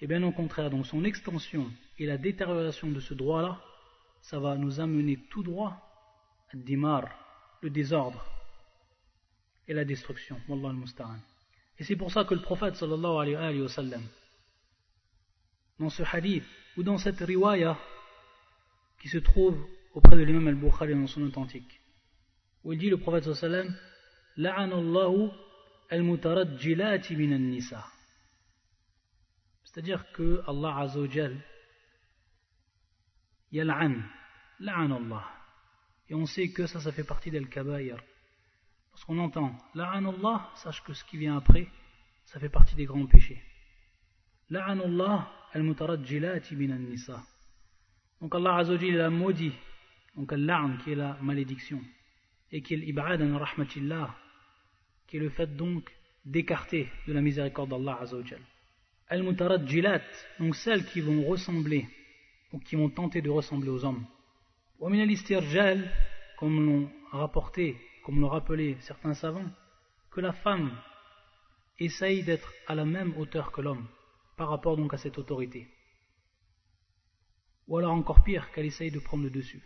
[0.00, 1.66] Et bien au contraire, donc son extension
[1.98, 3.60] et la détérioration de ce droit-là
[4.22, 5.80] ça va nous amener tout droit
[6.52, 7.08] à dimar,
[7.62, 8.24] le désordre
[9.66, 10.40] et la destruction.
[10.48, 11.20] Wallah al
[11.78, 14.02] Et c'est pour ça que le prophète sallallahu alayhi wa sallam,
[15.78, 16.44] dans ce hadith
[16.76, 17.76] ou dans cette riwaya
[19.00, 19.58] qui se trouve
[19.94, 21.80] auprès de l'imam al-Bukhari dans son authentique,
[22.64, 23.74] où il dit le prophète sallam,
[24.36, 25.30] La'anallahu
[25.90, 27.84] al-mutarajjilati min nisa
[29.64, 31.36] C'est-à-dire que Allah Azzawajal
[33.50, 33.96] yal'an,
[34.60, 35.24] la'an Allah.
[36.08, 37.96] Et on sait que ça, ça fait partie d'Al-Kabaïr.
[38.92, 41.68] Parce qu'on entend la'an Allah, sache que ce qui vient après,
[42.24, 43.42] ça fait partie des grands péchés.
[44.50, 47.22] La'an Allah al-mutarajjilati minan nisa.
[48.20, 49.52] Donc Allah Azzawajal a maudit,
[50.16, 51.80] donc al-la'an qui est la malédiction,
[52.50, 54.14] et qui est l'ib'ad an rahmatillah,
[55.06, 55.90] qui est le fait donc
[56.24, 58.40] d'écarter de la miséricorde d'Allah Azzawajal.
[59.08, 60.02] Al-mutarajjilat,
[60.38, 61.88] donc celles qui vont ressembler
[62.52, 64.04] ou qui vont tenter de ressembler aux hommes.
[66.38, 69.50] comme l'ont rapporté, comme l'ont rappelé certains savants,
[70.10, 70.70] que la femme
[71.78, 73.86] essaye d'être à la même hauteur que l'homme
[74.36, 75.68] par rapport donc à cette autorité.
[77.66, 79.62] Ou alors encore pire, qu'elle essaye de prendre le dessus.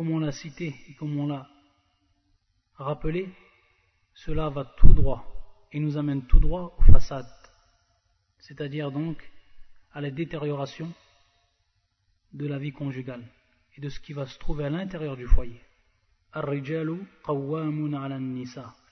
[0.00, 1.46] Comme on l'a cité et comme on l'a
[2.76, 3.28] rappelé,
[4.14, 5.26] cela va tout droit
[5.72, 7.26] et nous amène tout droit aux façades
[8.38, 9.30] c'est-à-dire donc
[9.92, 10.90] à la détérioration
[12.32, 13.22] de la vie conjugale
[13.76, 15.60] et de ce qui va se trouver à l'intérieur du foyer.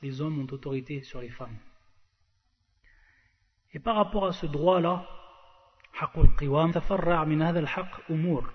[0.02, 1.56] Les hommes ont autorité sur les femmes.
[3.72, 5.08] Et par rapport à ce droit-là,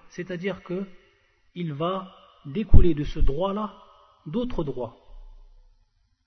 [0.10, 0.88] c'est-à-dire que
[1.56, 3.74] il va découler de ce droit-là
[4.26, 4.98] d'autres droits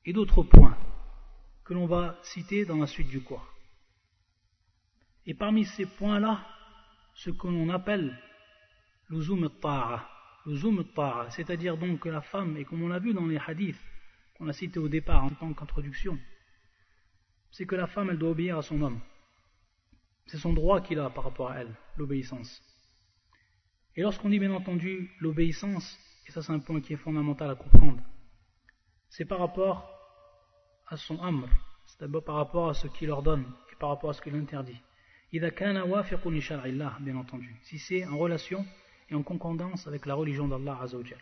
[0.05, 0.77] et d'autres points
[1.64, 3.47] que l'on va citer dans la suite du cours.
[5.27, 6.47] Et parmi ces points-là,
[7.14, 8.17] ce que l'on appelle
[9.09, 10.07] l'uzum ta'a,
[11.31, 13.81] c'est-à-dire donc que la femme, et comme on l'a vu dans les hadiths
[14.37, 16.19] qu'on a cités au départ en tant qu'introduction,
[17.51, 19.01] c'est que la femme, elle doit obéir à son homme.
[20.27, 22.62] C'est son droit qu'il a par rapport à elle, l'obéissance.
[23.97, 27.55] Et lorsqu'on dit bien entendu l'obéissance, et ça c'est un point qui est fondamental à
[27.55, 28.03] comprendre,
[29.09, 29.90] c'est par rapport
[30.86, 31.49] à son amr,
[31.86, 34.80] c'est-à-dire par rapport à ce qu'il ordonne et par rapport à ce qu'il interdit.
[35.32, 38.66] bien entendu, si c'est en relation
[39.09, 41.18] et en concordance avec la religion d'Allah Azzawajal.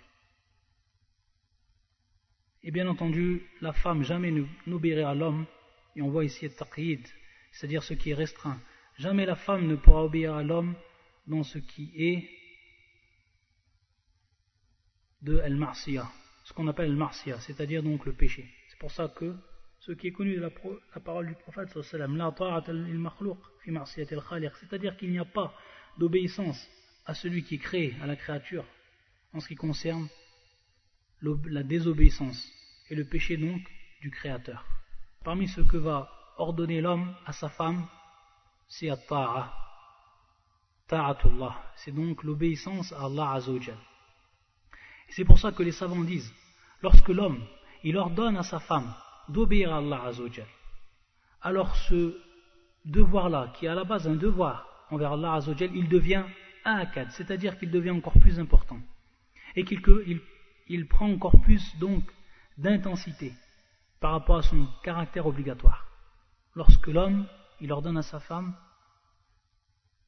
[2.65, 4.33] Et bien entendu, la femme jamais
[4.67, 5.47] n'obéira à l'homme,
[5.95, 7.07] et on voit ici taqyid,
[7.53, 8.59] c'est-à-dire ce qui est restreint.
[8.99, 10.75] Jamais la femme ne pourra obéir à l'homme
[11.27, 12.29] dans ce qui est
[15.25, 16.07] de al-marsiya,
[16.45, 18.47] ce qu'on appelle al-marsiya, c'est-à-dire donc le péché.
[18.69, 19.35] C'est pour ça que
[19.81, 20.51] ce qui est connu de la,
[21.01, 21.69] parole du prophète
[24.55, 25.55] c'est-à-dire qu'il n'y a pas
[25.99, 26.69] d'obéissance
[27.07, 28.65] à celui qui crée, à la créature,
[29.33, 30.09] en ce qui concerne
[31.23, 32.53] la désobéissance
[32.91, 33.63] et le péché donc
[34.03, 34.67] du créateur.
[35.23, 37.87] Parmi ce que va ordonner l'homme à sa femme,
[38.69, 39.53] c'est at-ta'a.
[40.87, 41.73] Ta'atullah.
[41.77, 43.79] C'est donc l'obéissance à Allah Azzawajal.
[45.15, 46.35] C'est pour ça que les savants disent,
[46.83, 47.41] lorsque l'homme,
[47.85, 48.93] il ordonne à sa femme
[49.29, 50.49] d'obéir à Allah Azzawajal,
[51.41, 52.19] alors ce
[52.85, 56.25] devoir-là, qui est à la base un devoir envers Allah Azzawajal, il devient
[56.65, 58.81] un c'est-à-dire qu'il devient encore plus important.
[59.55, 59.81] Et qu'il
[60.67, 62.03] il, prend encore plus donc
[62.59, 63.33] d'intensité
[64.01, 65.87] par rapport à son caractère obligatoire.
[66.57, 67.29] Lorsque l'homme,
[67.61, 68.57] il ordonne à sa femme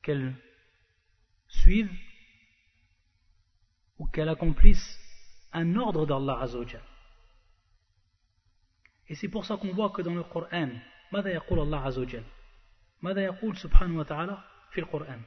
[0.02, 0.34] qu'elle
[1.46, 1.90] suive
[3.99, 4.99] ou qu'elle accomplisse
[5.53, 6.81] un ordre d'Allah Azzawajal.
[9.09, 10.69] Et c'est pour ça qu'on voit que dans le Coran,
[11.11, 12.23] ماذا يقول الله عز وجل
[13.01, 14.37] ماذا يقول سبحانه وتعالى
[14.71, 15.21] في القرآن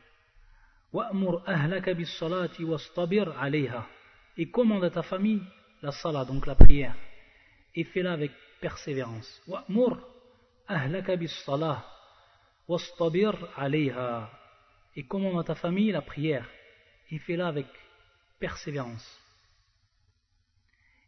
[0.92, 3.86] وأمر أهلك بالصلاة واصطبر عليها
[4.36, 5.42] et commande à ta famille
[5.82, 6.94] la salat, donc la prière
[7.74, 9.98] et fais-la avec persévérance وأمر
[10.70, 11.84] أهلك بالصلاة
[12.68, 14.30] واصطبر عليها
[14.96, 16.48] et commande à ta famille la prière
[17.10, 17.87] et fais-la avec persévérance.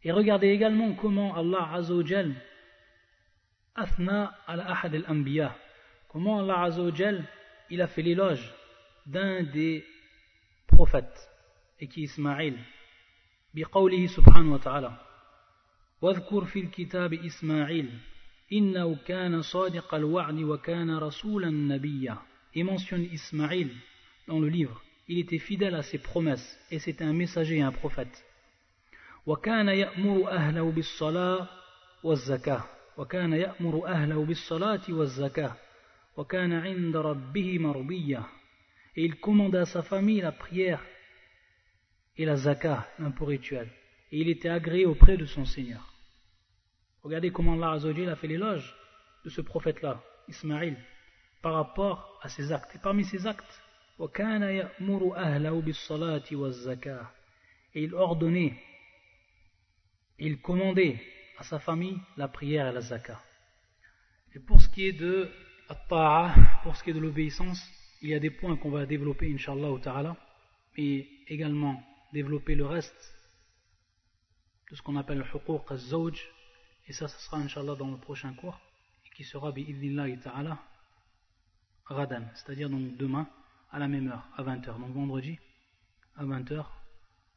[0.03, 2.33] Et regardez également comment Allah Azzawajal
[3.75, 5.55] athna ala ahad al-anbiya.
[6.09, 7.23] Comment Allah Azzawajal
[7.69, 8.53] il a fait l'éloge
[9.05, 9.85] d'un des
[10.67, 11.29] prophètes
[11.79, 12.57] et qui est Ismaïl.
[13.53, 14.97] بقوله سبحانه وتعالى
[16.01, 17.89] واذكر في الكتاب إسماعيل
[18.53, 22.17] إنه كان صادق الوعد وكان رسولا نبيا
[22.55, 23.69] et mentionne Ismaïl
[24.27, 24.81] dans le livre
[25.11, 28.23] il était fidèle à ses promesses et c'était un messager et un prophète.
[29.25, 31.49] وكان يأمر أهله بالصلاة
[32.03, 32.63] والزكاة
[32.97, 35.55] وكان يأمر أهله بالصلاة والزكاة
[36.17, 38.23] وكان عند ربه مرضيا
[38.97, 40.83] et il commanda à sa famille la prière
[42.17, 43.69] et la zakah, l'impôt rituel.
[44.11, 45.93] Et il était agréé auprès de son Seigneur.
[47.03, 48.75] Regardez comment Allah Azzawajal a fait l'éloge
[49.23, 50.75] de ce prophète-là, Ismaïl,
[51.43, 52.73] par rapport à ses actes.
[52.75, 53.61] Et parmi ses actes,
[57.74, 58.54] et il ordonnait,
[60.18, 61.00] il commandait
[61.38, 63.22] à sa famille la prière et la zakah.
[64.34, 65.30] Et pour ce qui est de
[66.98, 67.62] l'obéissance,
[68.00, 70.16] il y a des points qu'on va développer, inshallah ta'ala,
[70.76, 71.82] et également
[72.12, 73.14] développer le reste
[74.70, 76.28] de ce qu'on appelle le huquq al-zawj,
[76.88, 78.58] et ça, ce sera, inshallah, dans le prochain cours,
[79.14, 79.64] qui sera, bi
[80.22, 80.58] ta'ala,
[81.84, 83.28] radan, c'est-à-dire donc demain,
[83.71, 84.79] à la même heure, à 20h.
[84.79, 85.39] Donc vendredi,
[86.15, 86.65] à 20h,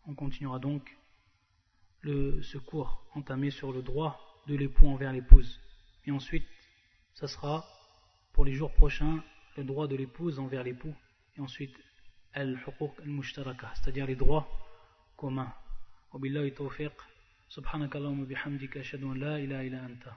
[0.06, 0.96] on continuera donc
[2.02, 5.60] le, ce cours entamé sur le droit de l'époux envers l'épouse.
[6.06, 6.46] Et ensuite,
[7.14, 7.64] ça sera
[8.32, 9.22] pour les jours prochains
[9.56, 10.94] le droit de l'épouse envers l'époux.
[11.36, 11.76] Et ensuite,
[12.32, 14.48] al-huquq al-mushtaraka, c'est-à-dire les droits
[15.16, 15.52] communs.
[16.12, 17.06] وبالله التوفيق
[17.48, 20.10] سبحانك اللهم وبحمدك أشهد أن لا إله إلا أنت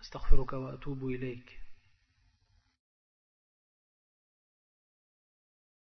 [0.00, 1.60] أستغفرك وأتوب إليك